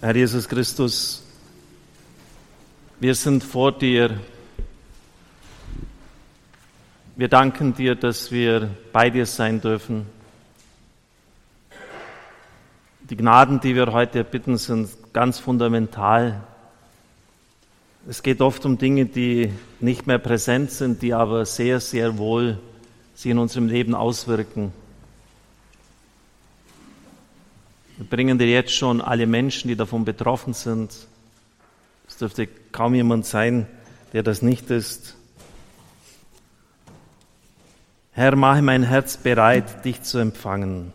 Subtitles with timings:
[0.00, 1.24] Herr Jesus Christus,
[3.00, 4.20] wir sind vor dir.
[7.16, 10.06] Wir danken dir, dass wir bei dir sein dürfen.
[13.10, 16.44] Die Gnaden, die wir heute erbitten, sind ganz fundamental.
[18.08, 22.60] Es geht oft um Dinge, die nicht mehr präsent sind, die aber sehr, sehr wohl
[23.16, 24.72] sich in unserem Leben auswirken.
[27.98, 30.92] Wir bringen dir jetzt schon alle Menschen, die davon betroffen sind.
[32.06, 33.66] Es dürfte kaum jemand sein,
[34.12, 35.16] der das nicht ist.
[38.12, 40.92] Herr, mache mein Herz bereit, dich zu empfangen.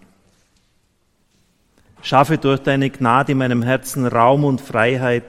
[2.02, 5.26] Schaffe durch deine Gnade in meinem Herzen Raum und Freiheit,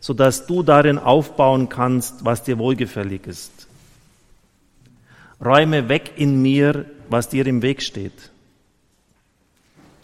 [0.00, 3.68] so dass du darin aufbauen kannst, was dir wohlgefällig ist.
[5.44, 8.30] Räume weg in mir, was dir im Weg steht.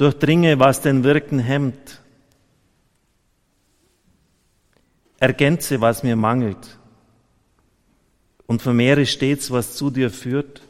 [0.01, 2.01] Durchdringe, was den Wirken hemmt.
[5.19, 6.79] Ergänze, was mir mangelt.
[8.47, 10.63] Und vermehre stets, was zu dir führt,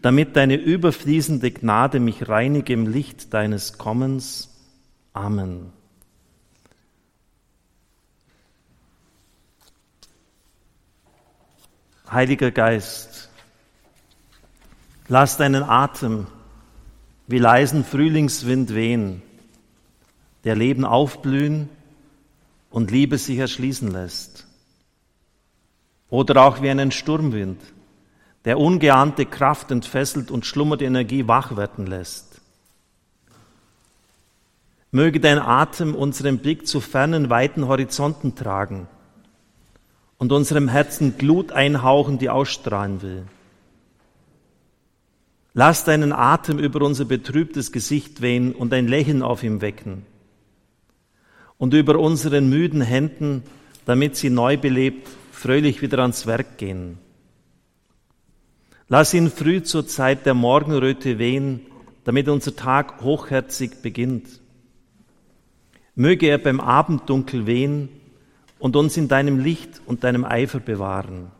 [0.00, 4.48] damit deine überfließende Gnade mich reinige im Licht deines Kommens.
[5.12, 5.70] Amen.
[12.10, 13.28] Heiliger Geist,
[15.08, 16.28] lass deinen Atem
[17.28, 19.22] wie leisen Frühlingswind wehen,
[20.44, 21.68] der Leben aufblühen
[22.70, 24.46] und Liebe sich erschließen lässt.
[26.08, 27.60] Oder auch wie einen Sturmwind,
[28.46, 32.40] der ungeahnte Kraft entfesselt und schlummerte Energie wach werden lässt.
[34.90, 38.88] Möge dein Atem unseren Blick zu fernen, weiten Horizonten tragen
[40.16, 43.26] und unserem Herzen Glut einhauchen, die ausstrahlen will.
[45.58, 50.06] Lass deinen Atem über unser betrübtes Gesicht wehen und ein Lächeln auf ihm wecken.
[51.56, 53.42] Und über unseren müden Händen,
[53.84, 56.98] damit sie neu belebt, fröhlich wieder ans Werk gehen.
[58.86, 61.62] Lass ihn früh zur Zeit der Morgenröte wehen,
[62.04, 64.28] damit unser Tag hochherzig beginnt.
[65.96, 67.88] Möge er beim Abenddunkel wehen
[68.60, 71.32] und uns in deinem Licht und deinem Eifer bewahren.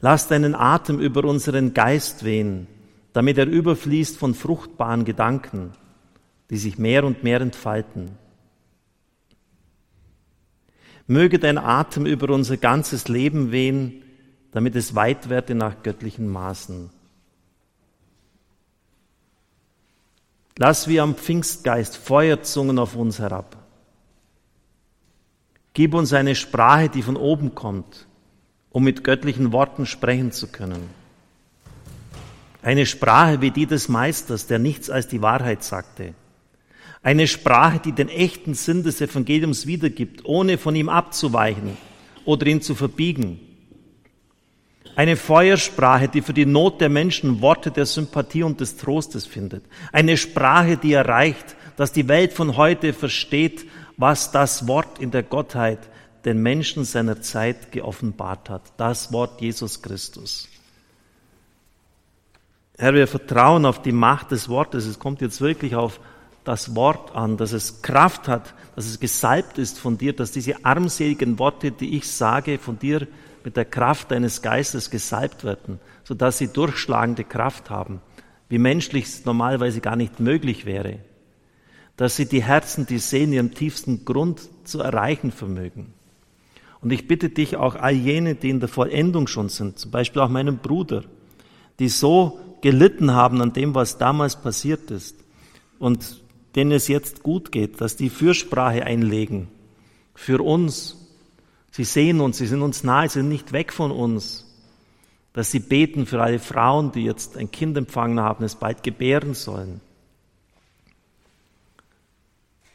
[0.00, 2.66] Lass deinen Atem über unseren Geist wehen,
[3.12, 5.72] damit er überfließt von fruchtbaren Gedanken,
[6.50, 8.12] die sich mehr und mehr entfalten.
[11.06, 14.04] Möge dein Atem über unser ganzes Leben wehen,
[14.52, 16.90] damit es weit werde nach göttlichen Maßen.
[20.58, 23.56] Lass wie am Pfingstgeist Feuerzungen auf uns herab.
[25.72, 28.07] Gib uns eine Sprache, die von oben kommt,
[28.70, 30.90] um mit göttlichen Worten sprechen zu können.
[32.62, 36.14] Eine Sprache wie die des Meisters, der nichts als die Wahrheit sagte.
[37.02, 41.76] Eine Sprache, die den echten Sinn des Evangeliums wiedergibt, ohne von ihm abzuweichen
[42.24, 43.40] oder ihn zu verbiegen.
[44.96, 49.64] Eine Feuersprache, die für die Not der Menschen Worte der Sympathie und des Trostes findet.
[49.92, 53.64] Eine Sprache, die erreicht, dass die Welt von heute versteht,
[53.96, 55.78] was das Wort in der Gottheit
[56.28, 58.62] den Menschen seiner Zeit geoffenbart hat.
[58.76, 60.46] Das Wort Jesus Christus.
[62.76, 64.84] Herr, wir vertrauen auf die Macht des Wortes.
[64.84, 66.00] Es kommt jetzt wirklich auf
[66.44, 70.66] das Wort an, dass es Kraft hat, dass es gesalbt ist von dir, dass diese
[70.66, 73.08] armseligen Worte, die ich sage, von dir
[73.42, 78.02] mit der Kraft deines Geistes gesalbt werden, sodass sie durchschlagende Kraft haben,
[78.50, 80.98] wie menschlich es normalerweise gar nicht möglich wäre,
[81.96, 85.94] dass sie die Herzen, die Seelen ihrem tiefsten Grund zu erreichen vermögen.
[86.80, 90.22] Und ich bitte dich auch all jene, die in der Vollendung schon sind, zum Beispiel
[90.22, 91.04] auch meinen Bruder,
[91.78, 95.16] die so gelitten haben an dem, was damals passiert ist
[95.78, 96.22] und
[96.54, 99.48] denen es jetzt gut geht, dass die Fürsprache einlegen
[100.14, 100.96] für uns.
[101.70, 104.44] Sie sehen uns, sie sind uns nahe, sie sind nicht weg von uns.
[105.32, 109.34] Dass sie beten für alle Frauen, die jetzt ein Kind empfangen haben, es bald gebären
[109.34, 109.80] sollen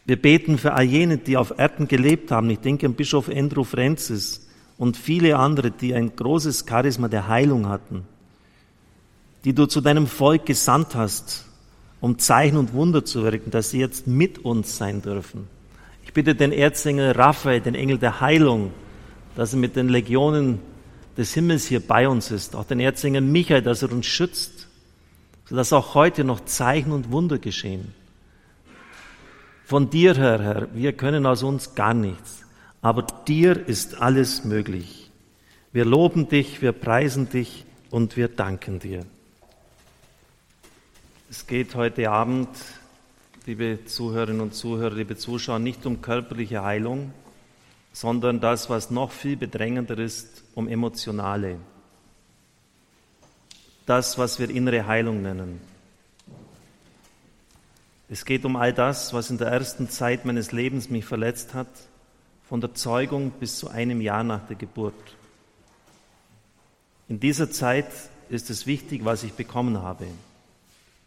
[0.06, 2.50] wir beten für all jene, die auf Erden gelebt haben.
[2.50, 4.48] Ich denke an Bischof Andrew Francis
[4.78, 8.04] und viele andere, die ein großes Charisma der Heilung hatten,
[9.46, 11.46] die du zu deinem Volk gesandt hast,
[12.02, 15.48] um Zeichen und Wunder zu wirken, dass sie jetzt mit uns sein dürfen.
[16.04, 18.72] Ich bitte den Erzengel Raphael, den Engel der Heilung,
[19.38, 20.60] dass er mit den Legionen
[21.16, 24.68] des Himmels hier bei uns ist, auch den Erzengel Michael, dass er uns schützt,
[25.46, 27.94] sodass auch heute noch Zeichen und Wunder geschehen
[29.66, 32.44] von dir her, Herr, wir können aus uns gar nichts,
[32.82, 35.12] aber dir ist alles möglich.
[35.72, 39.06] Wir loben dich, wir preisen dich und wir danken dir.
[41.30, 42.50] Es geht heute Abend
[43.46, 47.14] liebe Zuhörerinnen und Zuhörer, liebe Zuschauer, nicht um körperliche Heilung,
[47.92, 51.58] sondern das, was noch viel bedrängender ist, um emotionale.
[53.86, 55.60] Das, was wir innere Heilung nennen.
[58.10, 61.68] Es geht um all das, was in der ersten Zeit meines Lebens mich verletzt hat,
[62.48, 64.94] von der Zeugung bis zu einem Jahr nach der Geburt.
[67.08, 67.88] In dieser Zeit
[68.30, 70.06] ist es wichtig, was ich bekommen habe.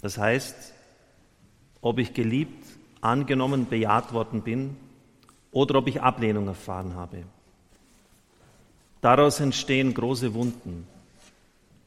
[0.00, 0.72] Das heißt,
[1.80, 2.64] ob ich geliebt,
[3.00, 4.76] angenommen, bejaht worden bin
[5.52, 7.24] oder ob ich Ablehnung erfahren habe.
[9.00, 10.86] Daraus entstehen große Wunden.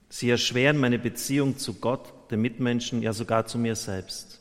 [0.09, 4.38] Sie erschweren meine Beziehung zu Gott, den Mitmenschen, ja sogar zu mir selbst.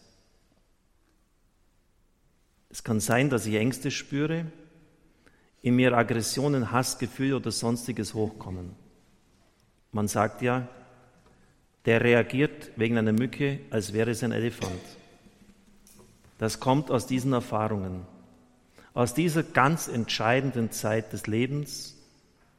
[2.70, 4.46] Es kann sein, dass ich Ängste spüre,
[5.62, 8.76] in mir Aggressionen, Hassgefühle oder sonstiges hochkommen.
[9.92, 10.68] Man sagt ja,
[11.84, 14.80] der reagiert wegen einer Mücke, als wäre es ein Elefant.
[16.36, 18.06] Das kommt aus diesen Erfahrungen,
[18.94, 21.96] aus dieser ganz entscheidenden Zeit des Lebens.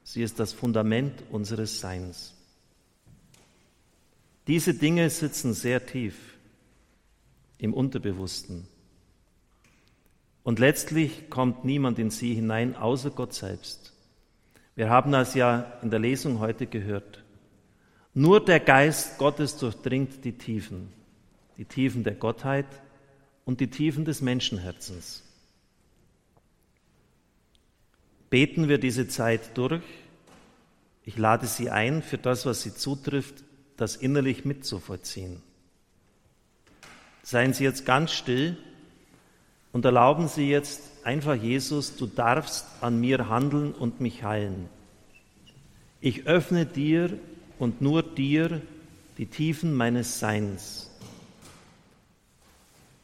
[0.04, 2.34] Sie ist das Fundament unseres Seins.
[4.48, 6.16] Diese Dinge sitzen sehr tief
[7.60, 8.68] im Unterbewussten.
[10.44, 13.94] Und letztlich kommt niemand in sie hinein, außer Gott selbst.
[14.76, 17.24] Wir haben das ja in der Lesung heute gehört.
[18.14, 20.92] Nur der Geist Gottes durchdringt die Tiefen,
[21.58, 22.66] die Tiefen der Gottheit
[23.46, 25.24] und die Tiefen des Menschenherzens.
[28.30, 29.84] Beten wir diese Zeit durch.
[31.04, 33.44] Ich lade Sie ein, für das, was Sie zutrifft,
[33.76, 35.42] das innerlich mitzuvollziehen.
[37.24, 38.58] Seien Sie jetzt ganz still
[39.72, 44.70] und erlauben Sie jetzt einfach Jesus, du darfst an mir handeln und mich heilen.
[46.02, 47.18] Ich öffne dir
[47.60, 48.62] und nur dir
[49.18, 50.90] die Tiefen meines Seins.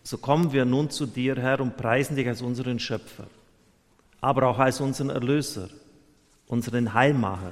[0.04, 3.26] So kommen wir nun zu dir, Herr, und preisen dich als unseren Schöpfer,
[4.22, 5.70] aber auch als unseren Erlöser,
[6.48, 7.52] unseren Heilmacher.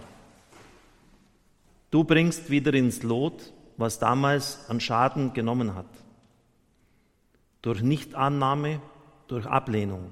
[1.92, 5.86] Du bringst wieder ins Lot, was damals an Schaden genommen hat.
[7.62, 8.82] Durch Nichtannahme,
[9.28, 10.12] durch Ablehnung.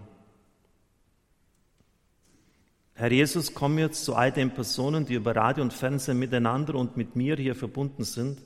[2.94, 6.98] Herr Jesus, komm jetzt zu all den Personen, die über Radio und Fernsehen miteinander und
[6.98, 8.40] mit mir hier verbunden sind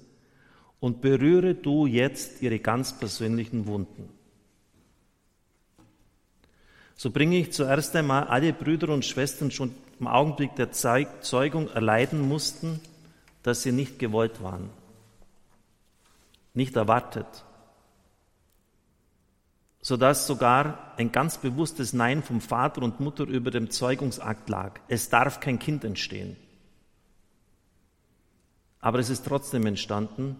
[0.80, 4.10] und berühre du jetzt ihre ganz persönlichen Wunden.
[6.96, 12.22] So bringe ich zuerst einmal alle Brüder und Schwestern schon im Augenblick der Zeugung erleiden
[12.22, 12.80] mussten,
[13.44, 14.70] dass sie nicht gewollt waren,
[16.54, 17.28] nicht erwartet,
[19.86, 24.80] sodass sogar ein ganz bewusstes Nein vom Vater und Mutter über dem Zeugungsakt lag.
[24.88, 26.38] Es darf kein Kind entstehen.
[28.80, 30.38] Aber es ist trotzdem entstanden,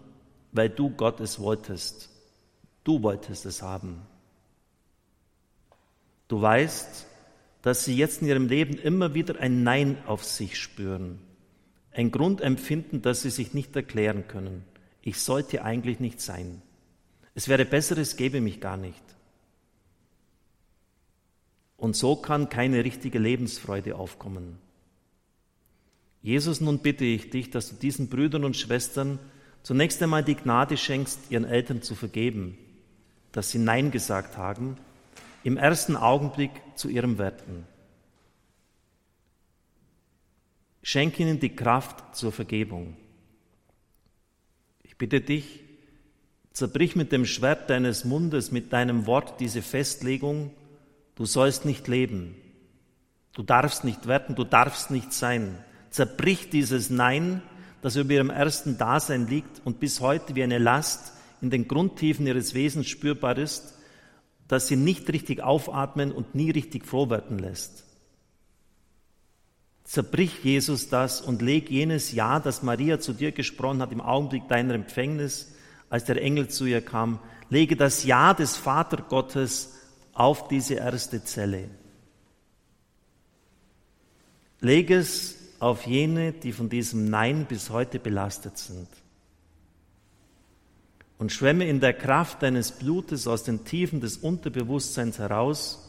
[0.50, 2.10] weil du Gott es wolltest.
[2.82, 4.02] Du wolltest es haben.
[6.26, 7.06] Du weißt,
[7.62, 11.20] dass sie jetzt in ihrem Leben immer wieder ein Nein auf sich spüren,
[11.92, 14.64] ein Grundempfinden, das sie sich nicht erklären können.
[15.02, 16.62] Ich sollte eigentlich nicht sein.
[17.36, 19.05] Es wäre besser, es gäbe mich gar nicht.
[21.76, 24.58] Und so kann keine richtige Lebensfreude aufkommen.
[26.22, 29.18] Jesus, nun bitte ich dich, dass du diesen Brüdern und Schwestern
[29.62, 32.56] zunächst einmal die Gnade schenkst, ihren Eltern zu vergeben,
[33.32, 34.76] dass sie Nein gesagt haben,
[35.44, 37.66] im ersten Augenblick zu ihrem Werten.
[40.82, 42.96] Schenk ihnen die Kraft zur Vergebung.
[44.82, 45.60] Ich bitte dich,
[46.52, 50.52] zerbrich mit dem Schwert deines Mundes, mit deinem Wort diese Festlegung,
[51.16, 52.36] Du sollst nicht leben.
[53.32, 55.58] Du darfst nicht werden, du darfst nicht sein.
[55.90, 57.42] Zerbrich dieses Nein,
[57.82, 62.26] das über ihrem ersten Dasein liegt und bis heute wie eine Last in den Grundtiefen
[62.26, 63.74] ihres Wesens spürbar ist,
[64.48, 67.84] dass sie nicht richtig aufatmen und nie richtig froh werden lässt.
[69.84, 74.48] Zerbrich Jesus das und leg jenes Ja, das Maria zu dir gesprochen hat im Augenblick
[74.48, 75.54] deiner Empfängnis,
[75.88, 79.72] als der Engel zu ihr kam, lege das Ja des Vatergottes
[80.16, 81.68] auf diese erste Zelle.
[84.60, 88.88] Leg es auf jene, die von diesem Nein bis heute belastet sind.
[91.18, 95.82] Und schwemme in der Kraft deines Blutes aus den Tiefen des Unterbewusstseins heraus,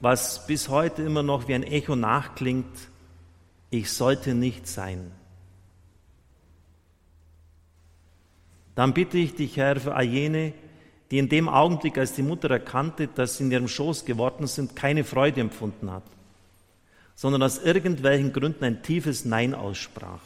[0.00, 2.76] was bis heute immer noch wie ein Echo nachklingt,
[3.70, 5.10] ich sollte nicht sein.
[8.74, 10.52] Dann bitte ich dich, Herr, für all jene,
[11.10, 14.74] die in dem Augenblick, als die Mutter erkannte, dass sie in ihrem Schoß geworden sind,
[14.74, 16.02] keine Freude empfunden hat,
[17.14, 20.20] sondern aus irgendwelchen Gründen ein tiefes Nein aussprach.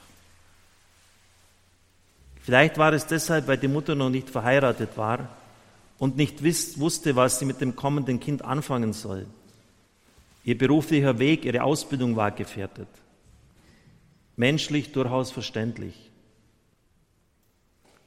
[2.43, 5.29] Vielleicht war es deshalb, weil die Mutter noch nicht verheiratet war
[5.99, 9.27] und nicht wusste, was sie mit dem kommenden Kind anfangen soll.
[10.45, 12.89] Ihr beruflicher Weg, ihre Ausbildung war gefährdet.
[14.37, 16.10] Menschlich durchaus verständlich.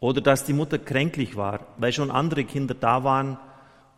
[0.04, 3.38] Oder dass die Mutter kränklich war, weil schon andere Kinder da waren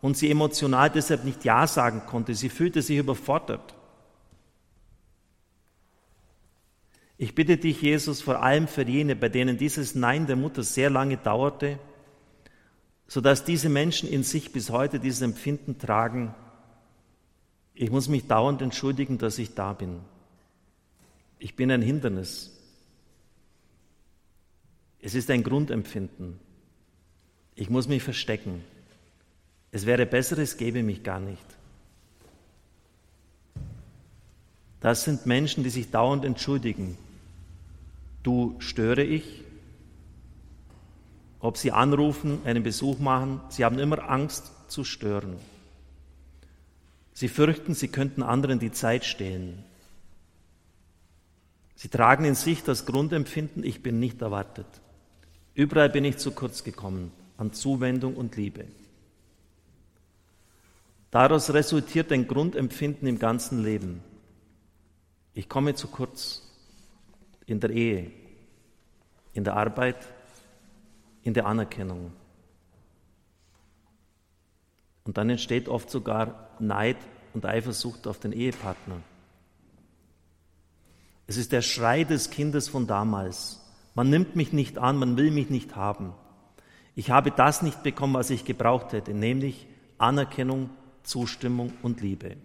[0.00, 2.32] und sie emotional deshalb nicht Ja sagen konnte.
[2.36, 3.74] Sie fühlte sich überfordert.
[7.18, 10.90] Ich bitte dich, Jesus, vor allem für jene, bei denen dieses Nein der Mutter sehr
[10.90, 11.80] lange dauerte,
[13.08, 16.36] sodass diese Menschen in sich bis heute dieses Empfinden tragen,
[17.74, 19.98] ich muss mich dauernd entschuldigen, dass ich da bin.
[21.40, 22.55] Ich bin ein Hindernis.
[25.06, 26.36] Es ist ein Grundempfinden.
[27.54, 28.64] Ich muss mich verstecken.
[29.70, 31.46] Es wäre besser, es gäbe mich gar nicht.
[34.80, 36.98] Das sind Menschen, die sich dauernd entschuldigen.
[38.24, 39.44] Du störe ich.
[41.38, 45.36] Ob sie anrufen, einen Besuch machen, sie haben immer Angst zu stören.
[47.12, 49.62] Sie fürchten, sie könnten anderen die Zeit stehlen.
[51.76, 54.66] Sie tragen in sich das Grundempfinden, ich bin nicht erwartet.
[55.56, 58.66] Überall bin ich zu kurz gekommen an Zuwendung und Liebe.
[61.10, 64.02] Daraus resultiert ein Grundempfinden im ganzen Leben.
[65.32, 66.42] Ich komme zu kurz
[67.46, 68.10] in der Ehe,
[69.32, 69.96] in der Arbeit,
[71.22, 72.12] in der Anerkennung.
[75.04, 76.98] Und dann entsteht oft sogar Neid
[77.32, 79.00] und Eifersucht auf den Ehepartner.
[81.26, 83.65] Es ist der Schrei des Kindes von damals.
[83.96, 86.12] Man nimmt mich nicht an, man will mich nicht haben.
[86.94, 90.68] Ich habe das nicht bekommen, was ich gebraucht hätte, nämlich Anerkennung,
[91.02, 92.36] Zustimmung und Liebe.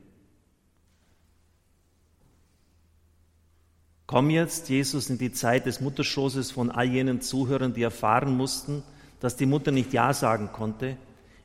[4.07, 8.81] Komm jetzt, Jesus, in die Zeit des Mutterschoßes von all jenen Zuhörern, die erfahren mussten,
[9.19, 10.95] dass die Mutter nicht Ja sagen konnte,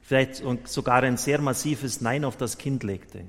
[0.03, 3.25] vielleicht sogar ein sehr massives Nein auf das Kind legte.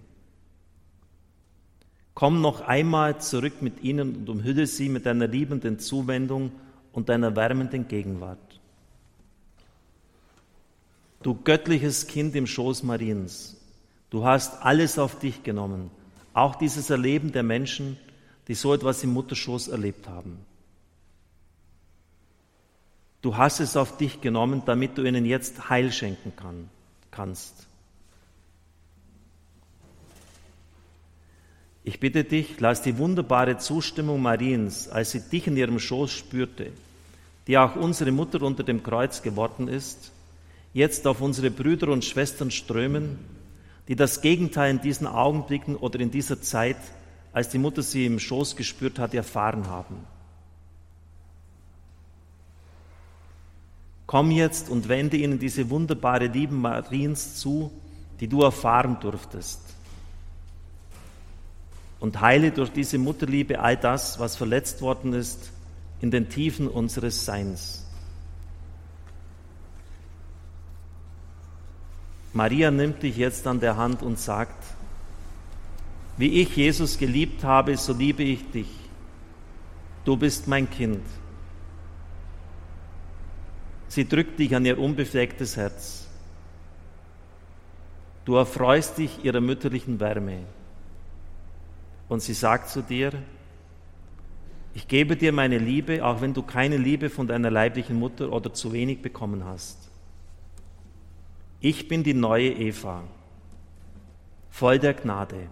[2.13, 6.51] Komm noch einmal zurück mit ihnen und umhülle sie mit deiner liebenden Zuwendung
[6.97, 8.39] und deiner wärmenden Gegenwart.
[11.21, 13.55] Du göttliches Kind im Schoß Mariens,
[14.09, 15.91] Du hast alles auf dich genommen,
[16.33, 17.97] auch dieses Erleben der Menschen,
[18.47, 20.39] die so etwas im Mutterschoß erlebt haben.
[23.21, 26.67] Du hast es auf dich genommen, damit du ihnen jetzt Heil schenken kann,
[27.11, 27.67] kannst.
[31.83, 36.71] Ich bitte dich, lass die wunderbare Zustimmung Mariens, als sie dich in ihrem Schoß spürte,
[37.47, 40.11] die auch unsere Mutter unter dem Kreuz geworden ist,
[40.73, 43.17] jetzt auf unsere Brüder und Schwestern strömen,
[43.87, 46.77] die das Gegenteil in diesen Augenblicken oder in dieser Zeit,
[47.31, 49.95] als die Mutter sie im Schoß gespürt hat, erfahren haben.
[54.05, 57.71] Komm jetzt und wende ihnen diese wunderbare Liebe Mariens zu,
[58.19, 59.61] die du erfahren durftest.
[61.99, 65.51] Und heile durch diese Mutterliebe all das, was verletzt worden ist,
[66.01, 67.85] in den Tiefen unseres Seins.
[72.33, 74.63] Maria nimmt dich jetzt an der Hand und sagt,
[76.17, 78.69] wie ich Jesus geliebt habe, so liebe ich dich.
[80.05, 81.03] Du bist mein Kind.
[83.87, 86.07] Sie drückt dich an ihr unbeflecktes Herz.
[88.25, 90.39] Du erfreust dich ihrer mütterlichen Wärme.
[92.09, 93.13] Und sie sagt zu dir,
[94.77, 98.53] ich gebe dir meine Liebe, auch wenn du keine Liebe von deiner leiblichen Mutter oder
[98.53, 99.89] zu wenig bekommen hast.
[101.59, 103.03] Ich bin die neue Eva,
[104.51, 105.49] voll der Gnade.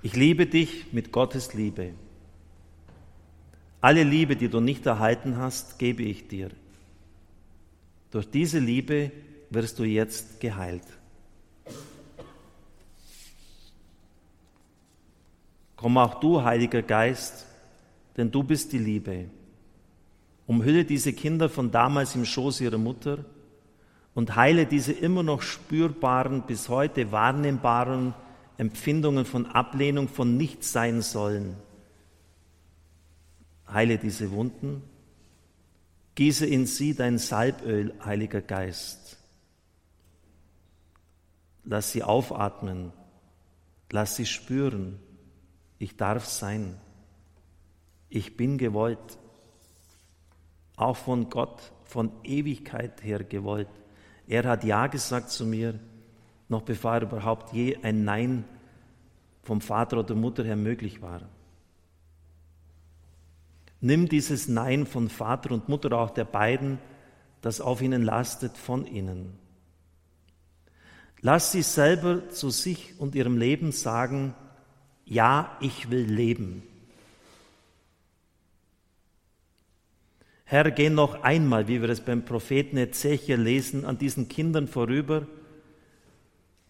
[0.00, 1.94] Ich liebe dich mit Gottes Liebe.
[3.80, 6.50] Alle Liebe, die du nicht erhalten hast, gebe ich dir.
[8.12, 9.10] Durch diese Liebe
[9.50, 10.86] wirst du jetzt geheilt.
[15.76, 17.46] Komm auch du, Heiliger Geist,
[18.16, 19.26] denn du bist die Liebe.
[20.46, 23.24] Umhülle diese Kinder von damals im Schoß ihrer Mutter
[24.14, 28.14] und heile diese immer noch spürbaren, bis heute wahrnehmbaren
[28.56, 31.56] Empfindungen von Ablehnung, von Nichtsein sollen.
[33.66, 34.82] Heile diese Wunden,
[36.14, 39.18] gieße in sie dein Salböl, Heiliger Geist.
[41.64, 42.92] Lass sie aufatmen,
[43.90, 44.98] lass sie spüren,
[45.84, 46.80] ich darf sein,
[48.08, 49.18] ich bin gewollt,
[50.76, 53.68] auch von Gott, von Ewigkeit her gewollt.
[54.26, 55.78] Er hat Ja gesagt zu mir,
[56.48, 58.44] noch bevor überhaupt je ein Nein
[59.42, 61.20] vom Vater oder Mutter her möglich war.
[63.82, 66.78] Nimm dieses Nein von Vater und Mutter auch der beiden,
[67.42, 69.38] das auf ihnen lastet, von ihnen.
[71.20, 74.34] Lass sie selber zu sich und ihrem Leben sagen,
[75.06, 76.62] ja, ich will leben.
[80.44, 85.26] Herr, geh noch einmal, wie wir es beim Propheten Ezechiel lesen, an diesen Kindern vorüber.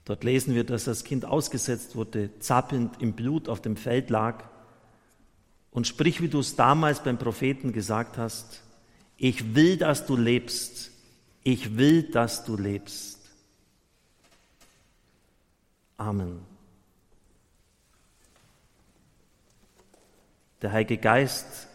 [0.04, 4.44] Dort lesen wir, dass das Kind ausgesetzt wurde, zappelnd im Blut auf dem Feld lag.
[5.70, 8.62] Und sprich, wie du es damals beim Propheten gesagt hast,
[9.16, 10.92] ich will, dass du lebst.
[11.42, 13.18] Ich will, dass du lebst.
[15.96, 16.53] Amen.
[20.64, 21.68] Der Heilige Geist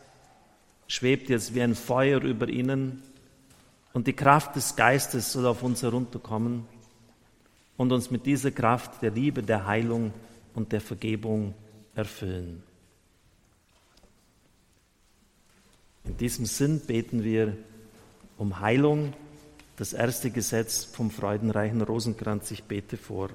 [0.88, 3.04] schwebt jetzt wie ein Feuer über ihnen
[3.94, 6.66] und die Kraft des Geistes soll auf uns herunterkommen
[7.78, 10.12] und uns mit dieser Kraft der Liebe, der Heilung
[10.56, 11.54] und der Vergebung
[11.94, 12.64] erfüllen.
[16.06, 17.56] In diesem Sinn beten wir
[18.40, 19.14] um Heilung.
[19.78, 23.30] Das erste Gesetz vom freudenreichen Rosenkranz, ich bete vor.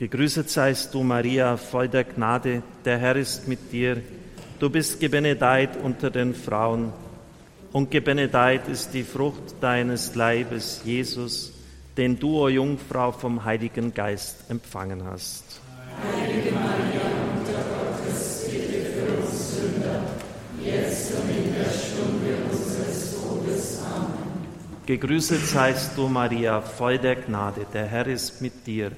[0.00, 4.00] Gegrüßet seist du, Maria, voll der Gnade, der Herr ist mit dir.
[4.58, 6.90] Du bist gebenedeit unter den Frauen,
[7.72, 11.52] und gebenedeit ist die Frucht deines Leibes, Jesus,
[11.98, 15.60] den du, o Jungfrau, vom Heiligen Geist empfangen hast.
[16.02, 17.04] Heilige Maria,
[17.34, 20.02] Mutter Gottes, bitte für uns Sünder,
[20.64, 23.82] jetzt und in der Stunde unseres Todes.
[23.82, 24.46] Amen.
[24.86, 28.92] Gegrüßet seist du, Maria, voll der Gnade, der Herr ist mit dir.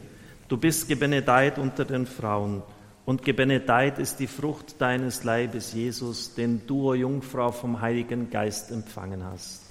[0.52, 2.62] Du bist gebenedeit unter den Frauen,
[3.06, 8.71] und gebenedeit ist die Frucht deines Leibes, Jesus, den du, o Jungfrau, vom Heiligen Geist
[8.71, 9.62] empfangen hast.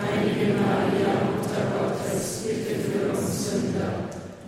[0.00, 3.92] Heilige Maria, Mutter Gottes, bitte für uns Sünder,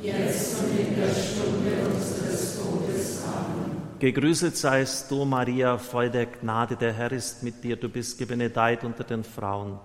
[0.00, 3.24] jetzt und in der Stunde unseres Todes.
[3.24, 3.82] Amen.
[3.98, 8.84] Gegrüßet seist du, Maria, voll der Gnade, der Herr ist mit dir, du bist gebenedeit
[8.84, 9.80] unter den Frauen,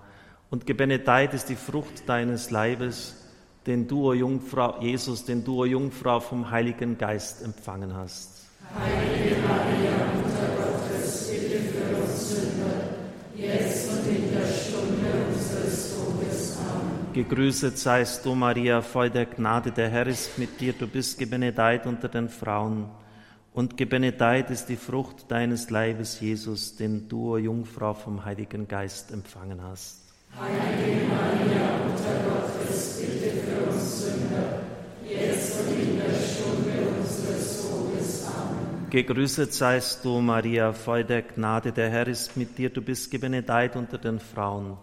[0.50, 3.25] und gebenedeit ist die Frucht deines Leibes,
[3.66, 8.46] den du, o Jungfrau, Jesus, den du, o Jungfrau, vom Heiligen Geist empfangen hast.
[8.74, 12.88] Heilige Maria, Mutter Gottes, bitte für uns Sünder,
[13.34, 16.58] jetzt und in der Stunde unseres Todes.
[16.58, 17.12] Amen.
[17.12, 21.86] Gegrüßet seist du, Maria, voll der Gnade, der Herr ist mit dir, du bist gebenedeit
[21.86, 22.86] unter den Frauen,
[23.52, 29.10] und gebenedeit ist die Frucht deines Leibes, Jesus, den du, o Jungfrau, vom Heiligen Geist
[29.12, 30.02] empfangen hast.
[30.38, 34.60] Heilige Maria, Mutter Gottes, bitte für uns Sünder,
[35.02, 38.26] jetzt und in der Stunde unseres Todes.
[38.26, 38.75] Amen.
[38.88, 43.74] Gegrüßet seist du, Maria, voll der Gnade, der Herr ist mit dir, du bist gebenedeit
[43.74, 44.76] unter den Frauen,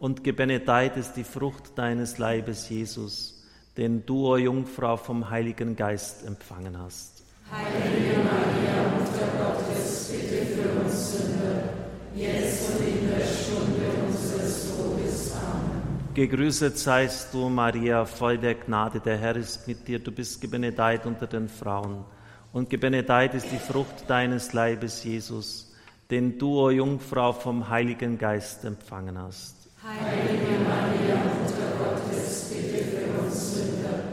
[0.00, 3.44] und gebenedeit ist die Frucht deines Leibes, Jesus,
[3.76, 7.22] den du, o Jungfrau, vom Heiligen Geist empfangen hast.
[7.48, 11.62] Heilige Maria, Mutter Gottes, bitte für uns Sünder,
[12.16, 15.32] jetzt und in der Stunde unseres Todes.
[15.32, 16.14] Amen.
[16.14, 21.06] Gegrüßet seist du, Maria, voll der Gnade, der Herr ist mit dir, du bist gebenedeit
[21.06, 22.04] unter den Frauen,
[22.54, 25.72] und gebenedeit ist die Frucht deines Leibes, Jesus,
[26.08, 29.56] den du, o Jungfrau, vom Heiligen Geist empfangen hast.
[29.82, 34.04] Heilige Maria, Mutter Gottes, bitte für uns Sünder,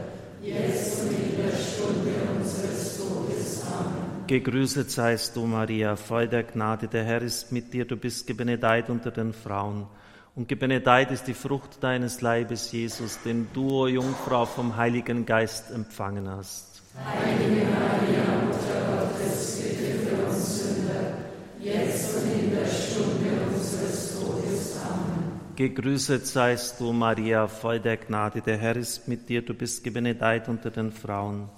[0.42, 3.62] jetzt und in der Stunde unseres Todes.
[3.64, 4.26] Amen.
[4.26, 8.90] Gegrüßet seist du, Maria, voll der Gnade, der Herr ist mit dir, du bist gebenedeit
[8.90, 9.86] unter den Frauen,
[10.34, 15.70] und gebenedeit ist die Frucht deines Leibes, Jesus, den du, o Jungfrau, vom Heiligen Geist
[15.70, 16.71] empfangen hast.
[16.94, 21.14] Heilige Maria, Mutter Gottes, bitte für uns Sünder,
[21.58, 24.76] jetzt und in der Stunde unseres Todes.
[24.84, 25.40] Amen.
[25.56, 30.50] Gegrüßet seist du, Maria, voll der Gnade, der Herr ist mit dir, du bist gebenedeit
[30.50, 31.48] unter den Frauen.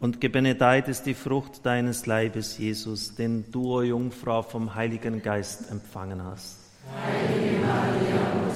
[0.00, 5.70] Und gebenedeit ist die Frucht deines Leibes, Jesus, den du, o Jungfrau, vom Heiligen Geist
[5.70, 6.58] empfangen hast.
[6.94, 8.47] Heilige Maria,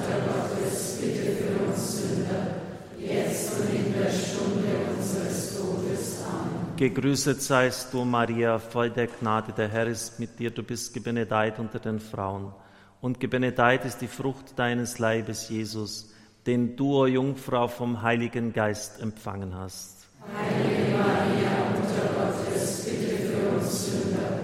[6.75, 11.59] Gegrüßet seist du, Maria, voll der Gnade, der Herr ist mit dir, du bist gebenedeit
[11.59, 12.51] unter den Frauen.
[12.99, 16.11] Und gebenedeit ist die Frucht deines Leibes, Jesus,
[16.47, 20.07] den du, o Jungfrau, vom Heiligen Geist empfangen hast.
[20.35, 24.39] Heilige Maria, Mutter Gottes, bitte für uns Sünder,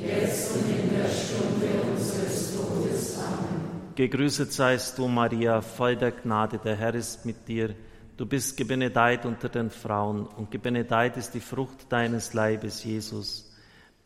[0.00, 3.18] jetzt und in der Stunde unseres Todes.
[3.18, 3.92] Amen.
[3.94, 7.74] Gegrüßet seist du, Maria, voll der Gnade, der Herr ist mit dir.
[8.16, 13.50] Du bist gebenedeit unter den Frauen, und gebenedeit ist die Frucht deines Leibes, Jesus,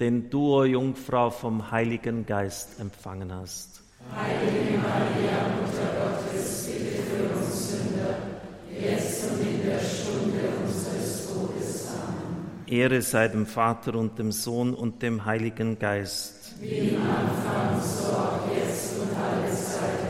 [0.00, 3.82] den du, o Jungfrau, vom Heiligen Geist empfangen hast.
[4.16, 8.16] Heilige Maria, Mutter Gottes, bitte für uns Sünder,
[8.80, 11.88] jetzt und in der Stunde unseres Todes.
[11.88, 12.66] Amen.
[12.66, 16.54] Ehre sei dem Vater und dem Sohn und dem Heiligen Geist.
[16.62, 20.07] Wie im Anfang, so auch jetzt und alle Zeit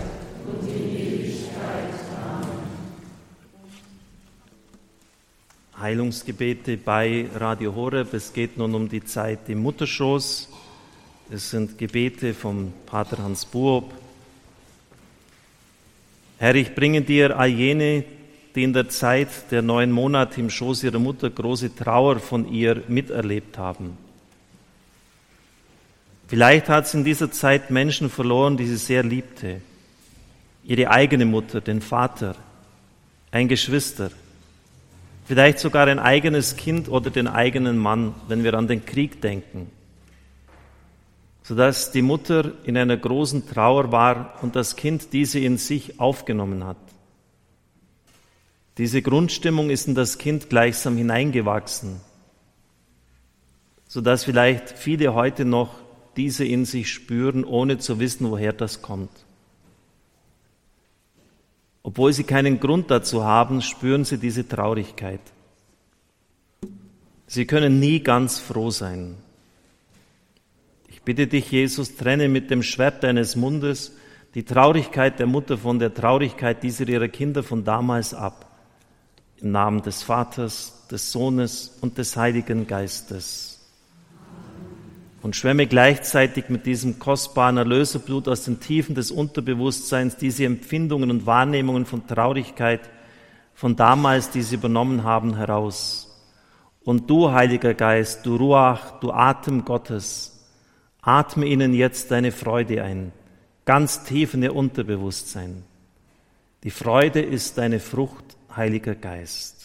[5.81, 8.13] Heilungsgebete bei Radio Horeb.
[8.13, 10.49] Es geht nun um die Zeit im Mutterschoß.
[11.31, 13.93] Es sind Gebete vom Pater Hans Buob.
[16.39, 18.05] Herr, ich bringe dir all jene,
[18.57, 22.83] die in der Zeit der neun Monate im Schoß ihrer Mutter große Trauer von ihr
[22.89, 23.97] miterlebt haben.
[26.27, 29.61] Vielleicht hat sie in dieser Zeit Menschen verloren, die sie sehr liebte.
[30.65, 32.35] Ihre eigene Mutter, den Vater,
[33.31, 34.11] ein Geschwister,
[35.29, 39.71] vielleicht sogar ein eigenes Kind oder den eigenen Mann, wenn wir an den Krieg denken,
[41.43, 46.65] sodass die Mutter in einer großen Trauer war und das Kind diese in sich aufgenommen
[46.65, 46.79] hat.
[48.79, 52.01] Diese Grundstimmung ist in das Kind gleichsam hineingewachsen,
[53.87, 55.75] sodass vielleicht viele heute noch
[56.17, 59.11] diese in sich spüren, ohne zu wissen, woher das kommt.
[61.89, 65.23] Obwohl sie keinen Grund dazu haben, spüren sie diese Traurigkeit.
[67.27, 69.15] Sie können nie ganz froh sein.
[70.91, 73.97] Ich bitte dich, Jesus, trenne mit dem Schwert deines Mundes
[74.35, 78.59] die Traurigkeit der Mutter von der Traurigkeit dieser ihrer Kinder von damals ab.
[79.39, 83.48] Im Namen des Vaters, des Sohnes und des Heiligen Geistes
[85.23, 91.27] und schwemme gleichzeitig mit diesem kostbaren Erlöserblut aus den Tiefen des Unterbewusstseins diese Empfindungen und
[91.27, 92.81] Wahrnehmungen von Traurigkeit
[93.55, 96.17] von damals, die sie übernommen haben, heraus.
[96.85, 100.47] Und du, Heiliger Geist, du Ruach, du Atem Gottes,
[101.03, 103.13] atme ihnen jetzt deine Freude ein,
[103.65, 105.65] ganz tief in ihr Unterbewusstsein.
[106.63, 109.58] Die Freude ist deine Frucht, Heiliger Geist.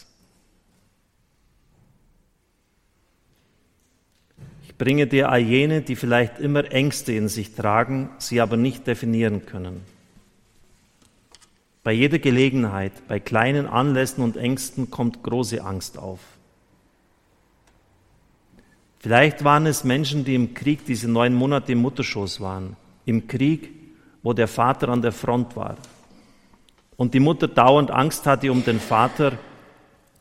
[4.83, 9.45] Bringe dir all jene, die vielleicht immer Ängste in sich tragen, sie aber nicht definieren
[9.45, 9.85] können.
[11.83, 16.19] Bei jeder Gelegenheit, bei kleinen Anlässen und Ängsten kommt große Angst auf.
[18.99, 23.69] Vielleicht waren es Menschen, die im Krieg diese neun Monate im Mutterschoß waren, im Krieg,
[24.21, 25.77] wo der Vater an der Front war.
[26.97, 29.37] Und die Mutter dauernd Angst hatte um den Vater,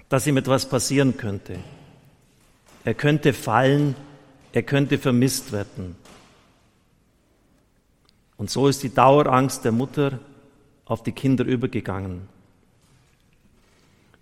[0.09, 1.59] dass ihm etwas passieren könnte.
[2.85, 3.96] Er könnte fallen
[4.53, 5.97] er könnte vermisst werden.
[8.37, 10.19] Und so ist die Dauerangst der Mutter
[10.85, 12.29] auf die Kinder übergegangen.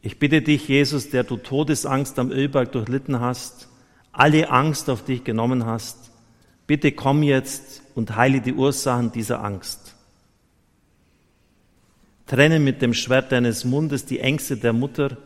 [0.03, 3.69] Ich bitte dich, Jesus, der du Todesangst am Ölberg durchlitten hast,
[4.13, 6.11] alle Angst auf dich genommen hast,
[6.67, 9.95] bitte komm jetzt und heile die Ursachen dieser Angst.
[12.27, 15.17] Trenne mit dem Schwert deines Mundes die Ängste der Mutter,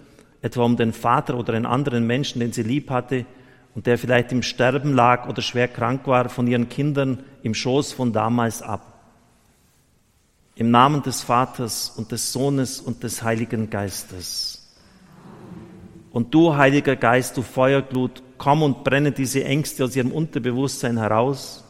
[0.41, 3.27] etwa um den Vater oder einen anderen Menschen, den sie lieb hatte,
[3.75, 7.93] und der vielleicht im Sterben lag oder schwer krank war, von ihren Kindern im Schoß
[7.93, 8.93] von damals ab.
[10.55, 14.61] Im Namen des Vaters und des Sohnes und des Heiligen Geistes.
[16.13, 21.65] Und du, Heiliger Geist, du Feuerglut, komm und brenne diese Ängste aus ihrem Unterbewusstsein heraus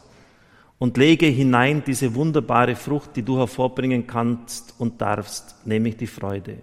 [0.77, 6.57] und lege hinein diese wunderbare Frucht, die du hervorbringen kannst und darfst, nämlich die Freude.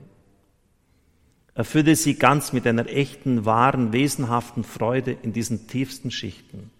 [1.54, 6.70] Erfülle sie ganz mit einer echten, wahren, wesenhaften Freude in diesen tiefsten Schichten.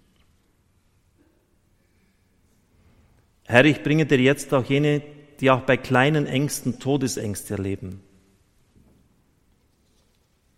[3.45, 5.03] Herr, ich bringe dir jetzt auch jene,
[5.41, 8.01] die auch bei kleinen Ängsten Todesängste erleben.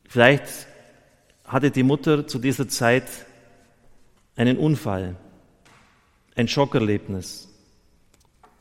[0.06, 0.68] Vielleicht
[1.44, 3.08] hatte die Mutter zu dieser Zeit
[4.36, 5.16] einen Unfall,
[6.36, 7.48] ein Schockerlebnis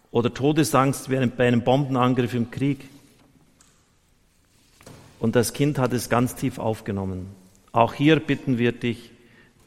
[0.09, 2.89] oder Todesangst wie bei einem Bombenangriff im Krieg.
[5.23, 7.27] Und das Kind hat es ganz tief aufgenommen.
[7.71, 9.11] Auch hier bitten wir dich,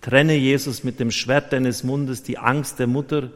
[0.03, 3.31] trenne Jesus mit dem Schwert deines Mundes die Angst der Mutter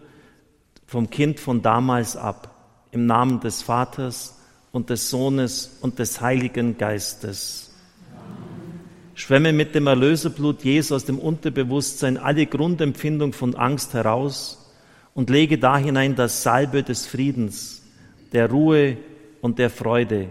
[0.84, 2.54] vom Kind von damals ab.
[2.92, 4.38] Im Namen des Vaters
[4.70, 7.72] und des Sohnes und des Heiligen Geistes.
[9.14, 14.70] Schwemme mit dem Erlöserblut Jesu aus dem Unterbewusstsein alle Grundempfindung von Angst heraus
[15.14, 17.80] und lege da hinein das Salbe des Friedens,
[18.34, 18.98] der Ruhe
[19.40, 20.28] und der Freude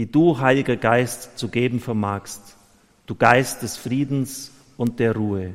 [0.00, 2.56] die du, Heiliger Geist, zu geben vermagst,
[3.04, 5.52] du Geist des Friedens und der Ruhe.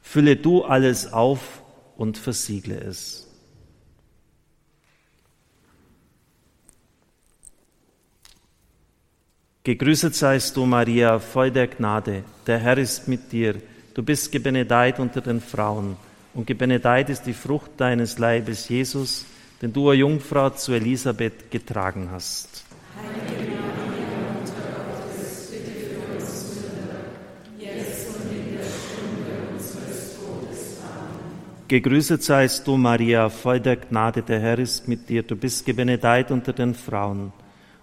[0.00, 1.62] Fülle du alles auf
[1.98, 3.28] und versiegle es.
[9.64, 12.24] Gegrüßet seist du, Maria, voll der Gnade.
[12.46, 13.56] Der Herr ist mit dir.
[13.92, 15.98] Du bist gebenedeit unter den Frauen.
[16.32, 19.26] Und gebenedeit ist die Frucht deines Leibes, Jesus,
[19.60, 22.64] den du, o Jungfrau, zu Elisabeth getragen hast.
[22.96, 23.57] Heilige
[31.68, 35.22] Gegrüßet seist du, Maria, voll der Gnade, der Herr ist mit dir.
[35.22, 37.30] Du bist gebenedeit unter den Frauen.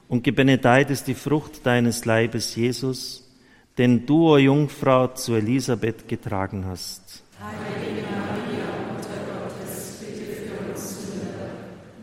[0.07, 3.29] Und gebenedeit ist die Frucht deines Leibes, Jesus,
[3.77, 7.23] den du, o Jungfrau, zu Elisabeth getragen hast.
[7.39, 11.51] Heilige Maria, Mutter Gottes, bitte für uns Sünder,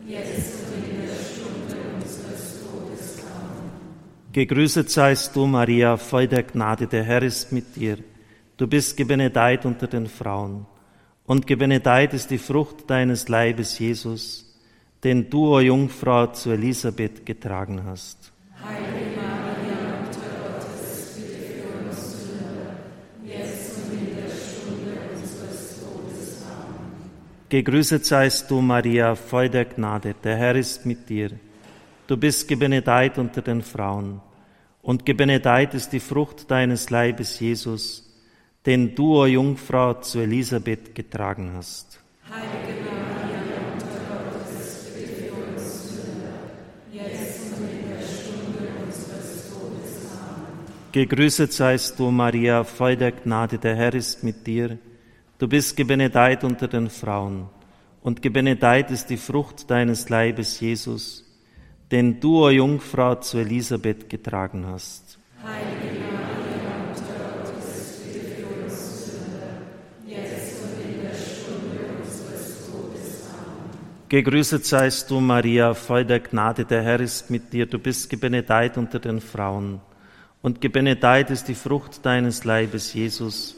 [0.07, 3.17] jetzt und in der Stunde unseres Todes.
[3.25, 3.71] Amen.
[4.31, 7.97] Gegrüßet seist du, Maria, voll der Gnade, der Herr ist mit dir.
[8.55, 10.65] Du bist gebenedeit unter den Frauen,
[11.25, 14.45] und gebenedeit ist die Frucht deines Leibes, Jesus,
[15.03, 18.31] den du, o Jungfrau, zu Elisabeth getragen hast.
[18.63, 22.75] Heilige Maria, Mutter Gottes, bitte für uns Sünder,
[23.25, 26.41] jetzt und in der Stunde unseres Todes.
[26.43, 27.09] Amen.
[27.49, 31.31] Gegrüßet seist du, Maria, voll der Gnade, der Herr ist mit dir.
[32.07, 34.21] Du bist gebenedeit unter den Frauen,
[34.81, 38.12] und gebenedeit ist die Frucht deines Leibes, Jesus,
[38.65, 41.99] den du, o Jungfrau, zu Elisabeth getragen hast.
[42.29, 46.39] Heilige Maria, Mutter Gottes, bitte für uns Sünder,
[46.91, 50.11] jetzt und in der Stunde unseres Todes.
[50.11, 50.91] Amen.
[50.91, 54.77] Gegrüßet seist du, Maria, voll der Gnade, der Herr ist mit dir.
[55.39, 57.49] Du bist gebenedeit unter den Frauen,
[58.01, 61.25] und gebenedeit ist die Frucht deines Leibes, Jesus,
[61.91, 65.19] den du, o Jungfrau, zu Elisabeth getragen hast.
[65.43, 69.53] Heilige Maria, Mutter Gottes, bitte für uns Sünder,
[70.05, 73.27] jetzt und in der Stunde unseres Todes.
[73.29, 73.71] Amen.
[74.13, 77.65] Gegrüßet seist du, Maria, voll der Gnade, der Herr ist mit dir.
[77.65, 79.81] Du bist gebenedeit unter den Frauen,
[80.43, 83.55] und gebenedeit ist die Frucht deines Leibes, Jesus,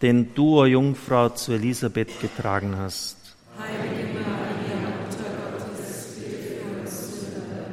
[0.00, 3.16] den du, o Jungfrau, zu Elisabeth getragen hast.
[3.58, 7.66] Heilige Maria, Mutter Gottes, bitte für uns Sünder,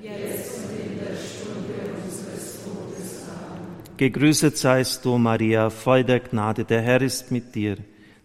[0.00, 1.74] jetzt und in der Stunde
[2.04, 3.24] unseres Todes.
[3.30, 3.96] Amen.
[3.96, 7.78] Gegrüßet seist du, Maria, voll der Gnade, der Herr ist mit dir.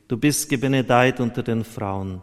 [0.08, 2.21] Du bist gebenedeit unter den Frauen,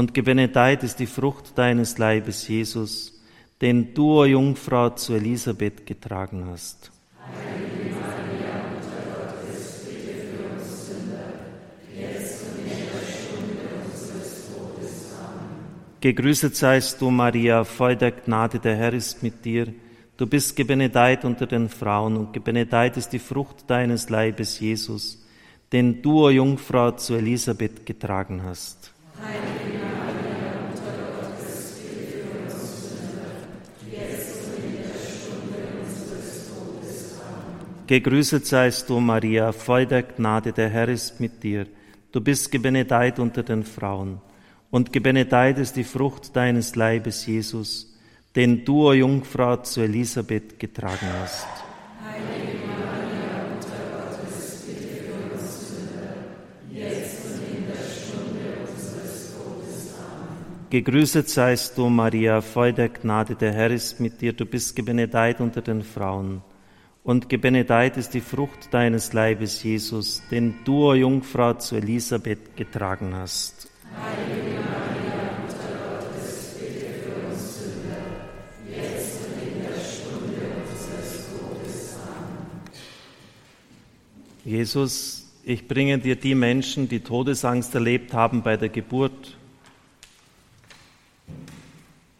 [0.00, 3.20] und gebenedeit ist die Frucht deines Leibes, Jesus,
[3.60, 6.90] den du, o Jungfrau, zu Elisabeth getragen hast.
[16.00, 19.66] Gegrüßet seist du, Maria, voll der Gnade, der Herr ist mit dir.
[20.16, 25.22] Du bist gebenedeit unter den Frauen, und gebenedeit ist die Frucht deines Leibes, Jesus,
[25.70, 28.94] den du, o Jungfrau, zu Elisabeth getragen hast.
[29.22, 29.79] Heilige
[37.90, 41.66] Gegrüßet seist du, Maria, voll der Gnade, der Herr ist mit dir.
[42.12, 44.20] Du bist gebenedeit unter den Frauen,
[44.70, 47.92] und gebenedeit ist die Frucht deines Leibes, Jesus,
[48.36, 51.48] den du, o Jungfrau, zu Elisabeth getragen hast.
[52.04, 56.14] Heilige Maria, Mutter Gottes, bitte für uns Sünder,
[56.72, 59.94] jetzt und in der Stunde unseres Todes.
[59.98, 60.70] Amen.
[60.70, 64.32] Gegrüßet seist du, Maria, voll der Gnade, der Herr ist mit dir.
[64.32, 66.42] Du bist gebenedeit unter den Frauen,
[67.02, 73.14] und gebenedeit ist die Frucht deines Leibes, Jesus, den du, o Jungfrau, zu Elisabeth getragen
[73.14, 73.68] hast.
[73.96, 77.96] Heilige Maria, Mutter Gottes, bitte für uns Sünder,
[78.68, 81.96] jetzt und in der Stunde unseres Todes.
[84.44, 89.38] Jesus, ich bringe dir die Menschen, die Todesangst erlebt haben bei der Geburt,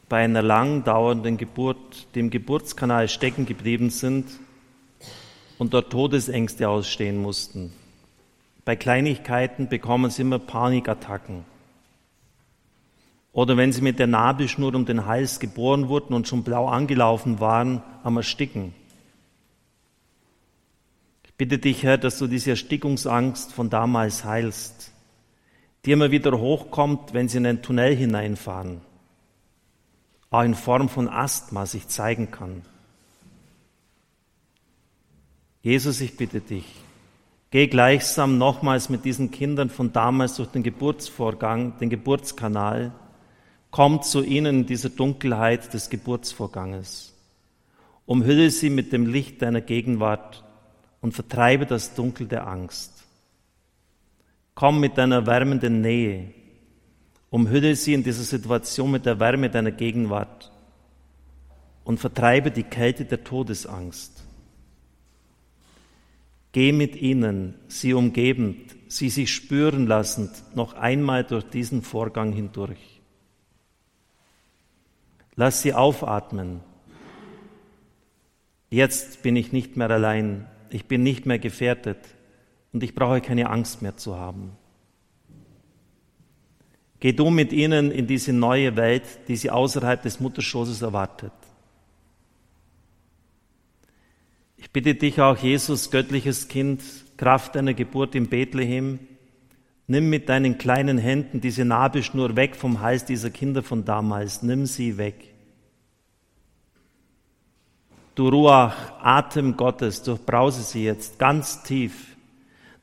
[0.09, 4.27] bei einer lang dauernden Geburt, die im Geburtskanal stecken geblieben sind
[5.61, 7.70] und dort Todesängste ausstehen mussten.
[8.64, 11.44] Bei Kleinigkeiten bekommen sie immer Panikattacken.
[13.35, 17.40] Oder wenn sie mit der Nabelschnur um den Hals geboren wurden und schon blau angelaufen
[17.40, 18.73] waren, am Ersticken.
[21.25, 24.92] Ich bitte dich, Herr, dass du diese Erstickungsangst von damals heilst,
[25.85, 28.81] die immer wieder hochkommt, wenn sie in einen Tunnel hineinfahren,
[30.31, 32.62] auch in Form von Asthma sich zeigen kann.
[35.62, 36.64] Jesus, ich bitte dich,
[37.51, 42.92] geh gleichsam nochmals mit diesen Kindern von damals durch den Geburtsvorgang, den Geburtskanal,
[43.70, 47.14] komm zu ihnen in dieser Dunkelheit des Geburtsvorganges.
[48.07, 50.44] Umhülle sie mit dem Licht deiner Gegenwart
[51.03, 53.05] und vertreibe das Dunkel der Angst.
[54.55, 56.33] Komm mit deiner wärmenden Nähe,
[57.29, 60.51] umhülle sie in dieser Situation mit der Wärme deiner Gegenwart
[61.85, 64.25] und vertreibe die Kälte der Todesangst.
[66.53, 73.01] Geh mit ihnen, sie umgebend, sie sich spüren lassend, noch einmal durch diesen Vorgang hindurch.
[75.37, 76.61] Lass sie aufatmen.
[78.69, 81.99] Jetzt bin ich nicht mehr allein, ich bin nicht mehr gefährdet
[82.73, 84.53] und ich brauche keine Angst mehr zu haben.
[87.01, 91.33] Geh du mit ihnen in diese neue Welt, die sie außerhalb des Mutterschoßes erwartet.
[94.70, 96.80] Ich bitte dich auch, Jesus, göttliches Kind,
[97.16, 99.00] Kraft deiner Geburt in Bethlehem,
[99.88, 104.66] nimm mit deinen kleinen Händen diese Nabelschnur weg vom Hals dieser Kinder von damals, nimm
[104.66, 105.35] sie weg.
[108.14, 112.14] Du Ruach, Atem Gottes, durchbrause sie jetzt ganz tief,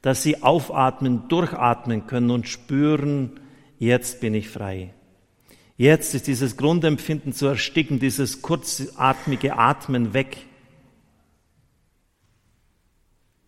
[0.02, 3.39] dass sie aufatmen, durchatmen können und spüren,
[3.80, 4.93] jetzt bin ich frei.
[5.78, 10.47] Jetzt ist dieses Grundempfinden zu ersticken, dieses kurzatmige Atmen weg.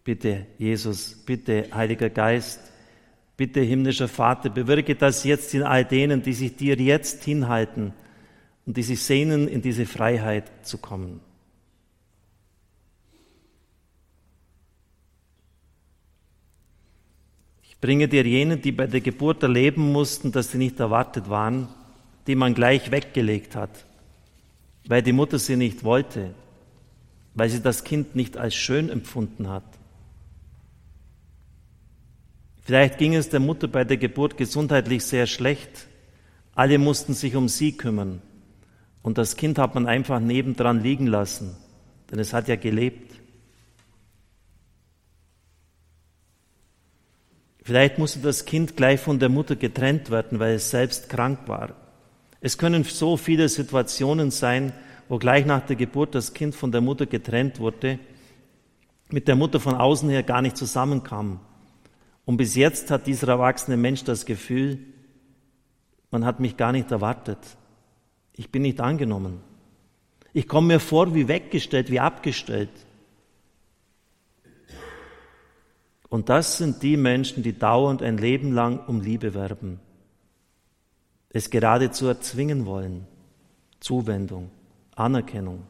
[0.03, 2.59] Bitte, Jesus, bitte, Heiliger Geist,
[3.37, 7.93] bitte, himmlischer Vater, bewirke das jetzt in all denen, die sich dir jetzt hinhalten
[8.65, 11.21] und die sich sehnen, in diese Freiheit zu kommen.
[17.63, 21.69] Ich bringe dir jenen, die bei der Geburt erleben mussten, dass sie nicht erwartet waren,
[22.27, 23.85] die man gleich weggelegt hat,
[24.85, 26.33] weil die Mutter sie nicht wollte,
[27.35, 29.78] weil sie das Kind nicht als schön empfunden hat.
[32.69, 35.87] Vielleicht ging es der Mutter bei der Geburt gesundheitlich sehr schlecht.
[36.53, 38.21] Alle mussten sich um sie kümmern.
[39.01, 41.57] Und das Kind hat man einfach nebendran liegen lassen,
[42.11, 43.15] denn es hat ja gelebt.
[47.63, 51.73] Vielleicht musste das Kind gleich von der Mutter getrennt werden, weil es selbst krank war.
[52.39, 54.73] Es können so viele Situationen sein,
[55.07, 57.97] wo gleich nach der Geburt das Kind von der Mutter getrennt wurde,
[59.09, 61.39] mit der Mutter von außen her gar nicht zusammenkam.
[62.29, 64.77] Und bis jetzt hat dieser erwachsene Mensch das Gefühl,
[66.11, 67.39] man hat mich gar nicht erwartet.
[68.33, 69.41] Ich bin nicht angenommen.
[70.31, 72.69] Ich komme mir vor wie weggestellt, wie abgestellt.
[76.07, 79.79] Und das sind die Menschen, die dauernd ein Leben lang um Liebe werben
[81.31, 83.05] es geradezu erzwingen wollen.
[83.79, 84.49] Zuwendung,
[84.95, 85.63] Anerkennung.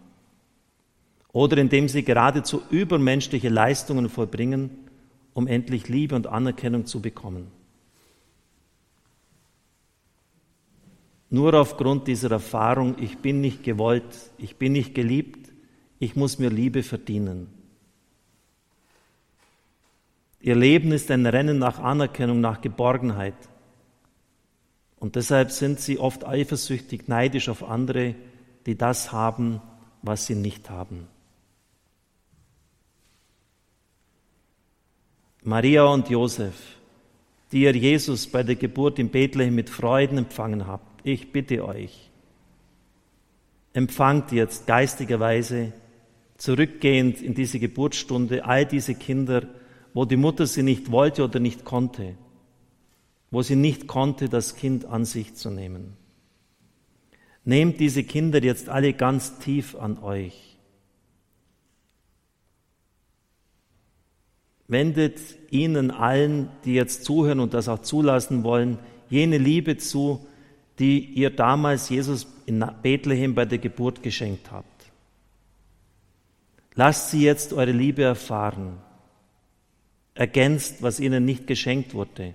[1.31, 4.88] Oder indem sie geradezu übermenschliche Leistungen vollbringen,
[5.39, 7.47] um endlich Liebe und Anerkennung zu bekommen.
[11.29, 15.53] Nur aufgrund dieser Erfahrung, ich bin nicht gewollt, ich bin nicht geliebt,
[15.97, 17.47] ich muss mir Liebe verdienen.
[20.41, 23.37] Ihr Leben ist ein Rennen nach Anerkennung, nach Geborgenheit.
[24.97, 28.13] Und deshalb sind sie oft eifersüchtig, neidisch auf andere,
[28.65, 29.61] die das haben,
[30.01, 31.07] was sie nicht haben.
[35.43, 36.55] Maria und Josef,
[37.51, 42.09] die ihr Jesus bei der Geburt in Bethlehem mit Freuden empfangen habt, ich bitte euch,
[43.73, 45.73] empfangt jetzt geistigerweise
[46.37, 49.47] zurückgehend in diese Geburtsstunde all diese Kinder,
[49.93, 52.15] wo die Mutter sie nicht wollte oder nicht konnte
[53.31, 55.97] wo sie nicht konnte, das Kind an sich zu nehmen.
[57.43, 60.48] Nehmt diese Kinder jetzt alle ganz tief an euch.
[64.69, 65.19] Wendet
[65.51, 68.79] ihnen allen, die jetzt zuhören und das auch zulassen wollen,
[69.09, 70.25] jene Liebe zu,
[70.79, 74.85] die ihr damals Jesus in Bethlehem bei der Geburt geschenkt habt.
[76.75, 78.77] Lasst sie jetzt eure Liebe erfahren.
[80.13, 82.33] Ergänzt, was ihnen nicht geschenkt wurde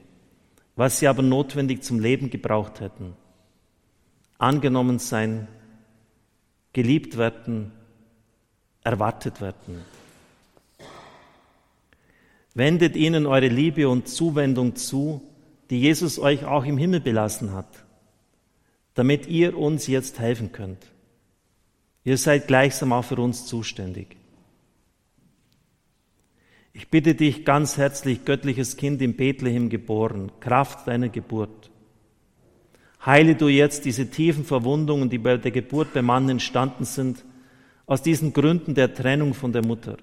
[0.77, 3.15] was sie aber notwendig zum Leben gebraucht hätten.
[4.39, 5.47] Angenommen sein,
[6.73, 7.73] geliebt werden,
[8.83, 9.85] erwartet werden.
[12.55, 15.21] Wendet ihnen eure Liebe und Zuwendung zu,
[15.71, 17.85] die Jesus euch auch im Himmel belassen hat,
[18.95, 20.87] damit ihr uns jetzt helfen könnt.
[22.05, 24.17] Ihr seid gleichsam auch für uns zuständig.
[26.73, 31.71] Ich bitte dich ganz herzlich, göttliches Kind in Bethlehem geboren, Kraft deiner Geburt.
[33.05, 37.25] Heile du jetzt diese tiefen Verwundungen, die bei der Geburt beim Mann entstanden sind,
[37.87, 39.99] aus diesen Gründen der Trennung von der Mutter.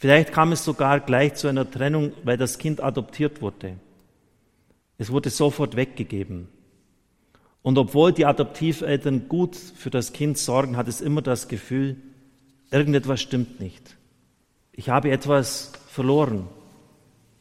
[0.00, 3.76] Vielleicht kam es sogar gleich zu einer Trennung, weil das Kind adoptiert wurde.
[4.96, 6.48] Es wurde sofort weggegeben.
[7.60, 11.98] Und obwohl die Adoptiveltern gut für das Kind sorgen, hat es immer das Gefühl,
[12.70, 13.98] irgendetwas stimmt nicht.
[14.72, 16.48] Ich habe etwas verloren.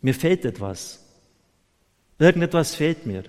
[0.01, 1.05] Mir fehlt etwas.
[2.17, 3.23] Irgendetwas fehlt mir.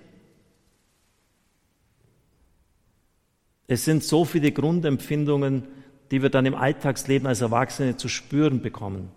[3.68, 5.68] Es sind so viele Grundempfindungen,
[6.11, 9.12] die wir dann im Alltagsleben als Erwachsene zu spüren bekommen.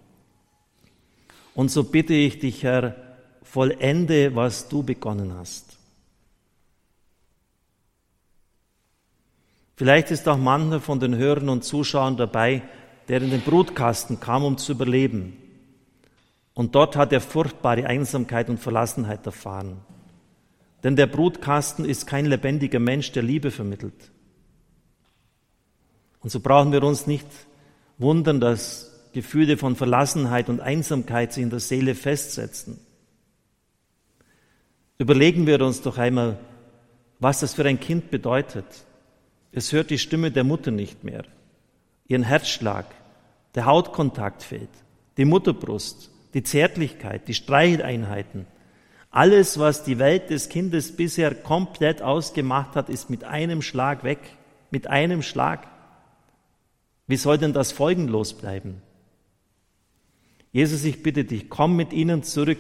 [1.56, 2.96] Und so bitte ich dich, Herr,
[3.44, 5.78] vollende, was du begonnen hast.
[9.76, 12.64] Vielleicht ist auch mancher von den Hörern und Zuschauern dabei,
[13.08, 15.38] der in den Brutkasten kam, um zu überleben.
[16.54, 19.82] Und dort hat er furchtbare Einsamkeit und Verlassenheit erfahren.
[20.84, 24.12] Denn der Brutkasten ist kein lebendiger Mensch, der Liebe vermittelt.
[26.20, 27.28] Und so brauchen wir uns nicht
[27.98, 32.80] wundern, dass Gefühle von Verlassenheit und Einsamkeit sich in der Seele festsetzen.
[34.98, 36.40] Überlegen wir uns doch einmal,
[37.20, 38.66] was das für ein Kind bedeutet.
[39.52, 41.24] Es hört die Stimme der Mutter nicht mehr,
[42.08, 42.86] ihren Herzschlag,
[43.56, 44.70] der Hautkontakt fehlt,
[45.18, 48.48] die Mutterbrust, die Zärtlichkeit, die Streicheleinheiten.
[49.12, 54.20] Alles, was die Welt des Kindes bisher komplett ausgemacht hat, ist mit einem Schlag weg.
[54.72, 55.68] Mit einem Schlag.
[57.06, 58.82] Wie soll denn das folgenlos bleiben?
[60.54, 62.60] Jesus, ich bitte dich, komm mit ihnen zurück,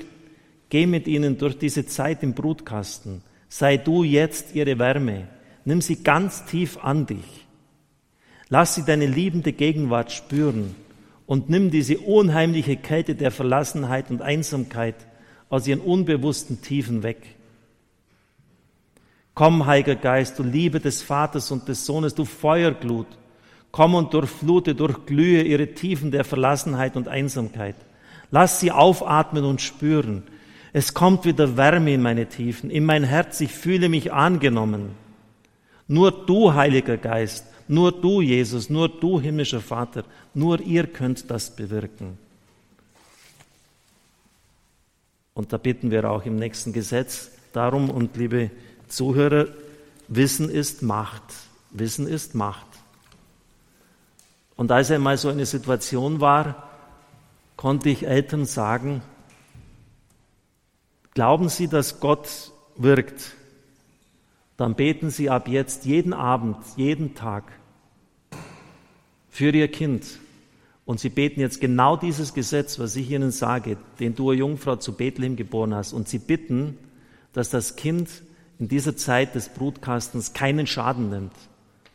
[0.69, 3.21] geh mit ihnen durch diese Zeit im Brutkasten.
[3.47, 5.27] Sei du jetzt ihre Wärme.
[5.63, 7.45] Nimm sie ganz tief an dich.
[8.49, 10.75] Lass sie deine liebende Gegenwart spüren
[11.27, 14.95] und nimm diese unheimliche Kälte der Verlassenheit und Einsamkeit
[15.49, 17.35] aus ihren unbewussten Tiefen weg.
[19.35, 23.07] Komm, Heiliger Geist, du Liebe des Vaters und des Sohnes, du Feuerglut,
[23.73, 27.75] komm und durchflute, durchglühe ihre Tiefen der Verlassenheit und Einsamkeit.
[28.29, 30.23] Lass sie aufatmen und spüren.
[30.73, 34.91] Es kommt wieder Wärme in meine Tiefen, in mein Herz, ich fühle mich angenommen.
[35.87, 40.03] Nur du, Heiliger Geist, nur du, Jesus, nur du, himmlischer Vater,
[40.35, 42.19] nur ihr könnt das bewirken.
[45.33, 48.51] Und da bitten wir auch im nächsten Gesetz darum, und liebe
[48.87, 49.47] Zuhörer,
[50.07, 51.23] Wissen ist Macht.
[51.71, 52.72] Wissen ist Macht.
[54.55, 56.69] Und als einmal so eine Situation war,
[57.57, 59.01] konnte ich Eltern sagen,
[61.13, 63.35] glauben Sie, dass Gott wirkt?
[64.57, 67.51] dann beten Sie ab jetzt jeden Abend, jeden Tag
[69.29, 70.19] für Ihr Kind.
[70.85, 74.93] Und Sie beten jetzt genau dieses Gesetz, was ich Ihnen sage, den du, Jungfrau, zu
[74.93, 75.93] Bethlehem geboren hast.
[75.93, 76.77] Und Sie bitten,
[77.31, 78.09] dass das Kind
[78.59, 81.33] in dieser Zeit des Brutkastens keinen Schaden nimmt.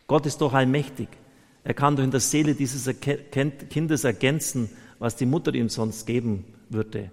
[0.07, 1.09] Gott ist doch allmächtig.
[1.69, 6.47] Er kann doch in der Seele dieses Kindes ergänzen, was die Mutter ihm sonst geben
[6.71, 7.11] würde.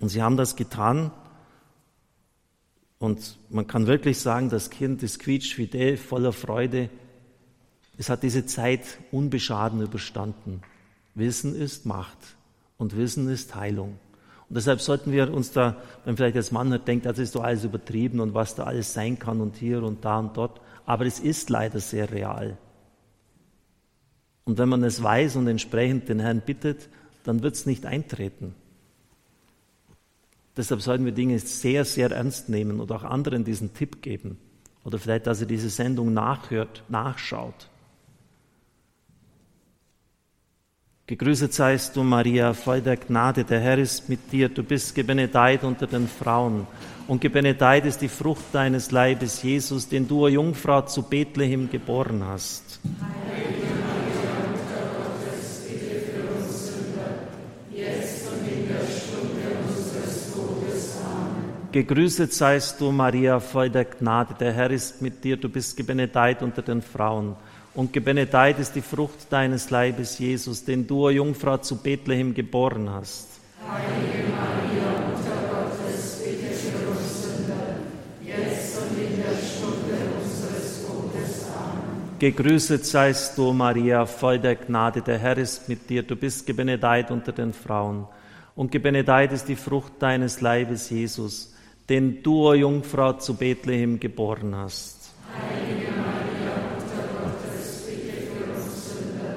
[0.00, 1.10] Und sie haben das getan
[2.98, 6.88] und man kann wirklich sagen, das Kind ist quietschfidel, voller Freude.
[7.98, 8.80] Es hat diese Zeit
[9.12, 10.62] unbeschaden überstanden.
[11.14, 12.16] Wissen ist Macht
[12.78, 13.98] und Wissen ist Heilung.
[14.48, 15.76] Und deshalb sollten wir uns da,
[16.06, 19.18] wenn vielleicht als Mann denkt, das ist doch alles übertrieben und was da alles sein
[19.18, 22.56] kann und hier und da und dort, aber es ist leider sehr real.
[24.46, 26.88] Und wenn man es weiß und entsprechend den Herrn bittet,
[27.24, 28.54] dann wird es nicht eintreten.
[30.56, 34.38] Deshalb sollten wir Dinge sehr, sehr ernst nehmen und auch anderen diesen Tipp geben.
[34.84, 37.68] Oder vielleicht, dass er diese Sendung nachhört, nachschaut.
[41.08, 44.48] Gegrüßet seist du, Maria, voll der Gnade, der Herr ist mit dir.
[44.48, 46.66] Du bist gebenedeit unter den Frauen.
[47.08, 52.80] Und gebenedeit ist die Frucht deines Leibes, Jesus, den du, Jungfrau, zu Bethlehem geboren hast.
[52.84, 53.65] Amen.
[61.76, 64.32] Gegrüßet seist du, Maria, voll der Gnade.
[64.40, 65.36] Der Herr ist mit dir.
[65.36, 67.36] Du bist gebenedeit unter den Frauen.
[67.74, 73.28] Und gebenedeit ist die Frucht deines Leibes, Jesus, den du, Jungfrau, zu Bethlehem geboren hast.
[73.70, 77.76] Heilige Maria, Mutter Gottes, bitte für uns Sünder,
[78.24, 81.44] jetzt und in der Stunde unseres Todes.
[81.58, 82.18] Amen.
[82.18, 85.02] Gegrüßet seist du, Maria, voll der Gnade.
[85.02, 86.02] Der Herr ist mit dir.
[86.04, 88.06] Du bist gebenedeit unter den Frauen.
[88.54, 91.52] Und gebenedeit ist die Frucht deines Leibes, Jesus
[91.88, 95.10] den du, o Jungfrau, zu Bethlehem geboren hast.
[95.32, 99.36] Heilige Maria, Mutter Gottes, bitte für uns Sünder,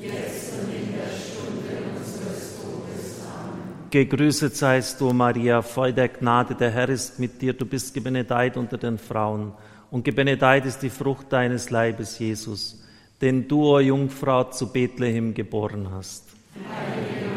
[0.00, 3.20] jetzt und in der Stunde unseres Todes.
[3.26, 3.90] Amen.
[3.90, 8.56] Gegrüßet seist du, Maria, voll der Gnade, der Herr ist mit dir, du bist gebenedeit
[8.56, 9.52] unter den Frauen,
[9.90, 12.82] und gebenedeit ist die Frucht deines Leibes, Jesus,
[13.20, 16.24] den du, o Jungfrau, zu Bethlehem geboren hast.
[16.54, 17.31] Heilige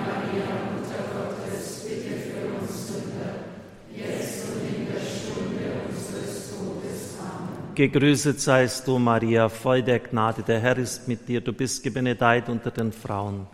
[7.75, 12.47] Gegrüßet seist du, Maria, voll der Gnade, der Herr ist mit dir, du bist gebenedeit
[12.47, 13.47] unter den Frauen.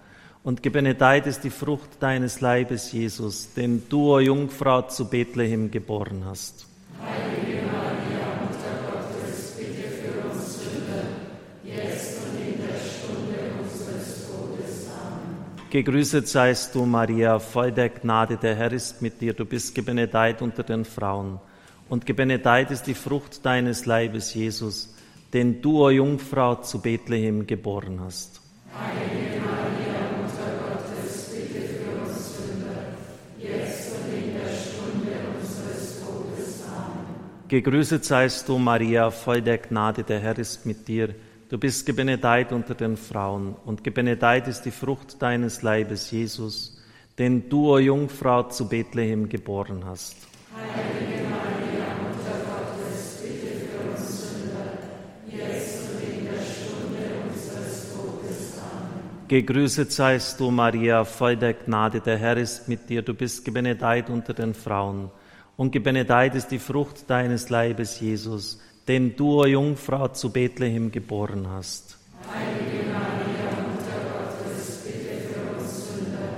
[0.43, 6.23] Und gebenedeit ist die Frucht deines Leibes, Jesus, den du, o Jungfrau, zu Bethlehem geboren
[6.23, 6.67] hast.
[7.03, 11.03] Heilige Maria, Mutter Gottes, bitte für uns Sünder,
[11.63, 14.87] jetzt und in der Stunde unseres Todes.
[15.01, 15.69] Amen.
[15.71, 20.43] Gegrüßet seist du, Maria, voll der Gnade, der Herr ist mit dir, du bist gebenedeit
[20.43, 21.39] unter den Frauen
[21.91, 24.95] und gebenedeit ist die Frucht deines Leibes, Jesus,
[25.33, 28.39] den du, o Jungfrau, zu Bethlehem geboren hast.
[28.73, 32.95] Heilige Maria, Mutter Gottes, bitte für uns Sünder,
[33.37, 35.11] jetzt und in der Stunde
[35.41, 36.63] unseres Todes.
[36.65, 37.49] Amen.
[37.49, 41.13] Gegrüßet seist du, Maria, voll der Gnade, der Herr ist mit dir.
[41.49, 46.81] Du bist gebenedeit unter den Frauen und gebenedeit ist die Frucht deines Leibes, Jesus,
[47.19, 50.15] den du, o Jungfrau, zu Bethlehem geboren hast.
[50.55, 54.71] Heilige Maria, Mutter Gottes, bitte für uns Sünder,
[55.27, 58.59] jetzt und in der Stunde unseres Todes.
[58.59, 59.20] Amen.
[59.31, 63.01] Gegrüßet seist du, Maria, voll der Gnade, der Herr ist mit dir.
[63.01, 65.09] Du bist gebenedeit unter den Frauen
[65.55, 68.59] und gebenedeit ist die Frucht deines Leibes, Jesus,
[68.89, 71.97] den du, o Jungfrau, zu Bethlehem geboren hast.
[72.29, 76.35] Heilige Maria, Mutter Gottes, bitte für uns Sünder,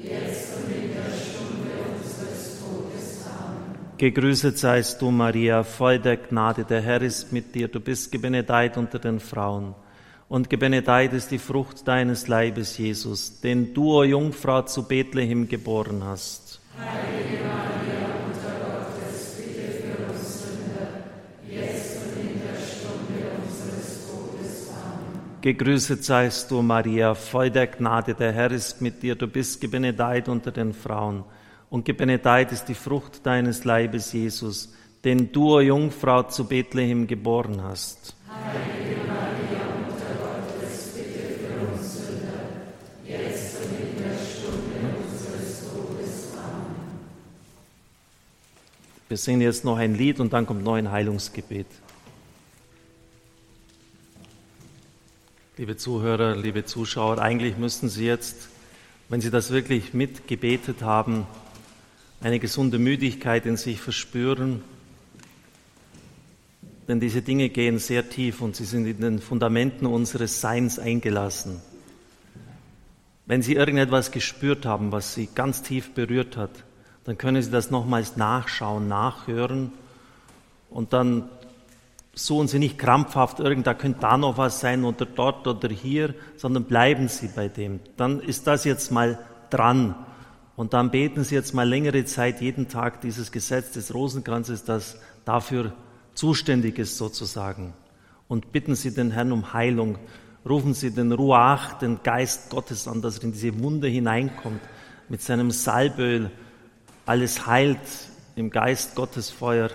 [0.00, 3.24] jetzt und in der Stunde unseres Todes.
[3.38, 3.96] Amen.
[3.98, 7.68] Gegrüßet seist du, Maria, voll der Gnade, der Herr ist mit dir.
[7.68, 9.76] Du bist gebenedeit unter den Frauen.
[10.32, 16.02] Und gebenedeit ist die Frucht deines Leibes, Jesus, den du, o Jungfrau, zu Bethlehem geboren
[16.04, 16.58] hast.
[16.78, 20.88] Heilige Maria, Mutter Gottes, bitte für uns Sünder,
[21.46, 24.70] jetzt und in der Stunde unseres Todes.
[24.70, 25.42] Amen.
[25.42, 29.16] Gegrüßet seist du, Maria, voll der Gnade, der Herr ist mit dir.
[29.16, 31.24] Du bist gebenedeit unter den Frauen.
[31.68, 34.72] Und gebenedeit ist die Frucht deines Leibes, Jesus,
[35.04, 38.16] den du, o Jungfrau, zu Bethlehem geboren hast.
[38.30, 38.81] Heilige
[49.12, 51.66] Wir singen jetzt noch ein Lied und dann kommt noch ein Heilungsgebet.
[55.58, 58.48] Liebe Zuhörer, liebe Zuschauer, eigentlich müssten Sie jetzt,
[59.10, 61.26] wenn Sie das wirklich mitgebetet haben,
[62.22, 64.62] eine gesunde Müdigkeit in sich verspüren.
[66.88, 71.60] Denn diese Dinge gehen sehr tief und sie sind in den Fundamenten unseres Seins eingelassen.
[73.26, 76.64] Wenn Sie irgendetwas gespürt haben, was Sie ganz tief berührt hat,
[77.04, 79.72] dann können Sie das nochmals nachschauen, nachhören
[80.70, 81.28] und dann
[82.14, 86.14] suchen Sie nicht krampfhaft, irgend, da könnte da noch was sein oder dort oder hier,
[86.36, 87.80] sondern bleiben Sie bei dem.
[87.96, 89.18] Dann ist das jetzt mal
[89.50, 89.94] dran
[90.56, 94.98] und dann beten Sie jetzt mal längere Zeit jeden Tag dieses Gesetz des Rosenkranzes, das
[95.24, 95.72] dafür
[96.14, 97.72] zuständig ist sozusagen.
[98.28, 99.98] Und bitten Sie den Herrn um Heilung.
[100.48, 104.60] Rufen Sie den Ruach, den Geist Gottes an, dass er in diese Wunde hineinkommt,
[105.08, 106.30] mit seinem Salböl
[107.06, 107.78] alles heilt
[108.36, 109.70] im Geist Gottes Feuer,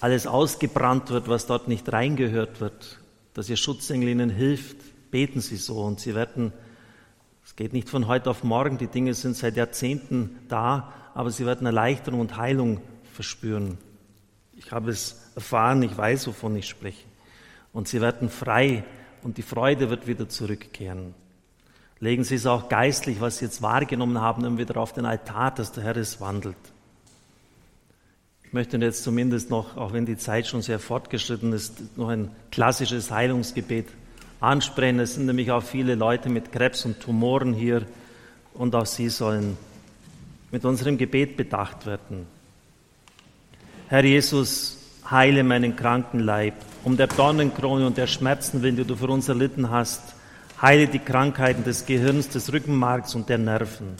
[0.00, 3.00] alles ausgebrannt wird, was dort nicht reingehört wird,
[3.34, 4.76] dass Ihr Schutzengel Ihnen hilft.
[5.10, 6.52] Beten Sie so und Sie werden,
[7.44, 11.46] es geht nicht von heute auf morgen, die Dinge sind seit Jahrzehnten da, aber Sie
[11.46, 12.80] werden Erleichterung und Heilung
[13.12, 13.78] verspüren.
[14.56, 17.04] Ich habe es erfahren, ich weiß, wovon ich spreche.
[17.72, 18.84] Und Sie werden frei
[19.22, 21.14] und die Freude wird wieder zurückkehren.
[22.00, 25.52] Legen Sie es auch geistlich, was Sie jetzt wahrgenommen haben, immer wieder auf den Altar,
[25.52, 26.56] dass der Herr es wandelt.
[28.44, 32.30] Ich möchte jetzt zumindest noch, auch wenn die Zeit schon sehr fortgeschritten ist, noch ein
[32.50, 33.86] klassisches Heilungsgebet
[34.40, 35.00] ansprechen.
[35.00, 37.82] Es sind nämlich auch viele Leute mit Krebs und Tumoren hier
[38.52, 39.56] und auch sie sollen
[40.52, 42.26] mit unserem Gebet bedacht werden.
[43.88, 44.78] Herr Jesus,
[45.10, 49.28] heile meinen kranken Leib, um der Dornenkrone und der Schmerzen willen, die du für uns
[49.28, 50.13] erlitten hast.
[50.64, 53.96] Heile die Krankheiten des Gehirns, des Rückenmarks und der Nerven.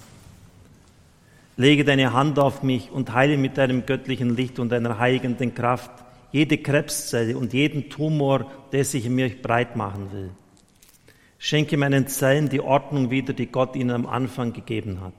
[1.58, 5.90] Lege deine Hand auf mich und heile mit deinem göttlichen Licht und deiner heiligenden Kraft
[6.32, 10.30] jede Krebszelle und jeden Tumor, der sich in mir breit machen will.
[11.36, 15.12] Schenke meinen Zellen die Ordnung wieder, die Gott ihnen am Anfang gegeben hat.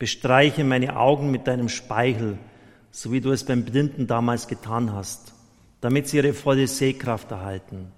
[0.00, 2.38] Bestreiche meine Augen mit deinem Speichel,
[2.90, 5.32] so wie du es beim Blinden damals getan hast,
[5.80, 7.92] damit sie ihre volle Sehkraft erhalten.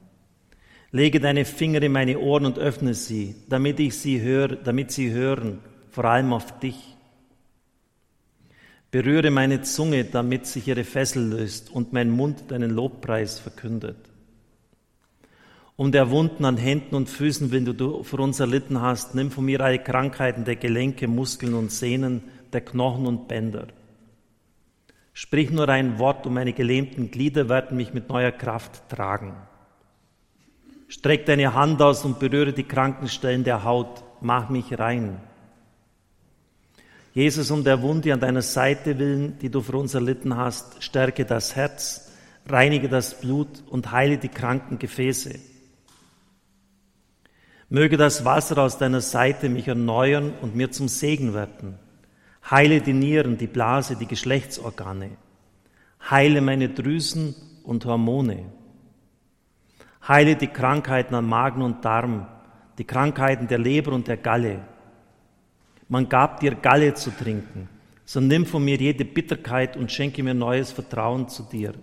[0.95, 5.11] Lege deine Finger in meine Ohren und öffne sie, damit ich sie höre, damit sie
[5.11, 5.59] hören,
[5.91, 6.97] vor allem auf dich.
[8.93, 13.97] Berühre meine Zunge, damit sich ihre Fessel löst und mein Mund deinen Lobpreis verkündet.
[15.75, 19.47] Um der Wunden an Händen und Füßen, wenn du für uns erlitten hast, nimm von
[19.47, 22.23] mir alle Krankheiten der Gelenke, Muskeln und Sehnen,
[22.53, 23.67] der Knochen und Bänder.
[25.13, 29.35] Sprich nur ein Wort und meine gelähmten Glieder werden mich mit neuer Kraft tragen.
[30.95, 35.21] Streck deine Hand aus und berühre die kranken Stellen der Haut, mach mich rein.
[37.13, 41.25] Jesus, um der Wunde an deiner Seite willen, die du für uns erlitten hast, stärke
[41.25, 42.13] das Herz,
[42.49, 45.35] reinige das Blut und heile die kranken Gefäße.
[47.69, 51.77] Möge das Wasser aus deiner Seite mich erneuern und mir zum Segen werden.
[52.49, 55.11] Heile die Nieren, die Blase, die Geschlechtsorgane.
[56.09, 57.35] Heile meine Drüsen
[57.65, 58.45] und Hormone.
[60.07, 62.27] Heile die Krankheiten an Magen und Darm,
[62.77, 64.61] die Krankheiten der Leber und der Galle.
[65.89, 67.69] Man gab dir Galle zu trinken,
[68.05, 71.75] so nimm von mir jede Bitterkeit und schenke mir neues Vertrauen zu dir.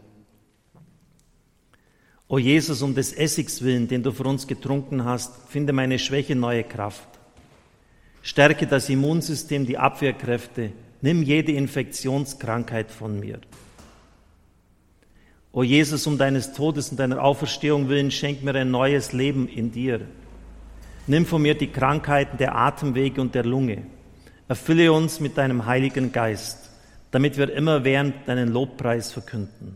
[2.28, 6.36] O Jesus, um des Essigs willen, den du für uns getrunken hast, finde meine Schwäche
[6.36, 7.09] neue Kraft.
[8.22, 13.39] Stärke das Immunsystem, die Abwehrkräfte, nimm jede Infektionskrankheit von mir.
[15.54, 19.72] O Jesus, um deines Todes und deiner Auferstehung willen, schenk mir ein neues Leben in
[19.72, 20.02] dir.
[21.08, 23.84] Nimm von mir die Krankheiten der Atemwege und der Lunge.
[24.47, 26.70] Erfülle uns mit deinem Heiligen Geist,
[27.12, 29.76] damit wir immer während deinen Lobpreis verkünden.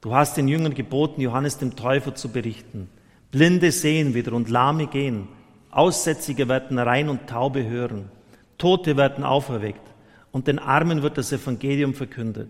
[0.00, 2.88] Du hast den Jüngern geboten, Johannes dem Täufer zu berichten.
[3.30, 5.28] Blinde sehen wieder und Lahme gehen.
[5.70, 8.10] Aussätzige werden rein und Taube hören.
[8.58, 9.88] Tote werden auferweckt
[10.32, 12.48] und den Armen wird das Evangelium verkündet.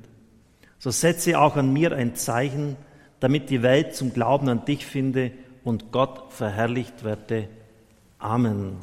[0.82, 2.76] So setze auch an mir ein Zeichen,
[3.20, 5.30] damit die Welt zum Glauben an dich finde
[5.62, 7.48] und Gott verherrlicht werde.
[8.18, 8.78] Amen.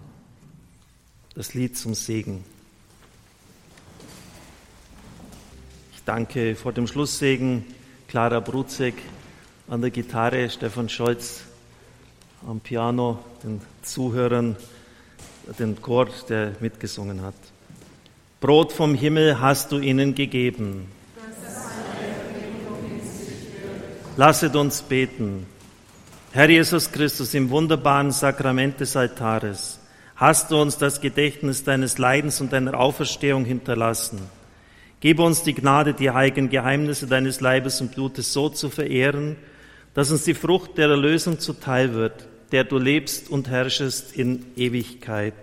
[1.35, 2.45] Das Lied zum Segen.
[5.93, 7.65] Ich danke vor dem Schlusssegen
[8.07, 8.95] Clara Brutzek
[9.67, 11.41] an der Gitarre, Stefan Scholz
[12.47, 14.55] am Piano, den Zuhörern,
[15.59, 17.35] den Chor, der mitgesungen hat.
[18.39, 20.97] Brot vom Himmel hast du ihnen gegeben.
[24.19, 25.45] Lasset uns beten.
[26.33, 29.79] Herr Jesus Christus, im wunderbaren Sakrament des Altares
[30.17, 34.19] hast du uns das Gedächtnis deines Leidens und deiner Auferstehung hinterlassen.
[34.99, 39.37] Gib uns die Gnade, die heiligen Geheimnisse deines Leibes und Blutes so zu verehren,
[39.93, 45.33] dass uns die Frucht der Erlösung zuteil wird, der du lebst und herrschest in Ewigkeit.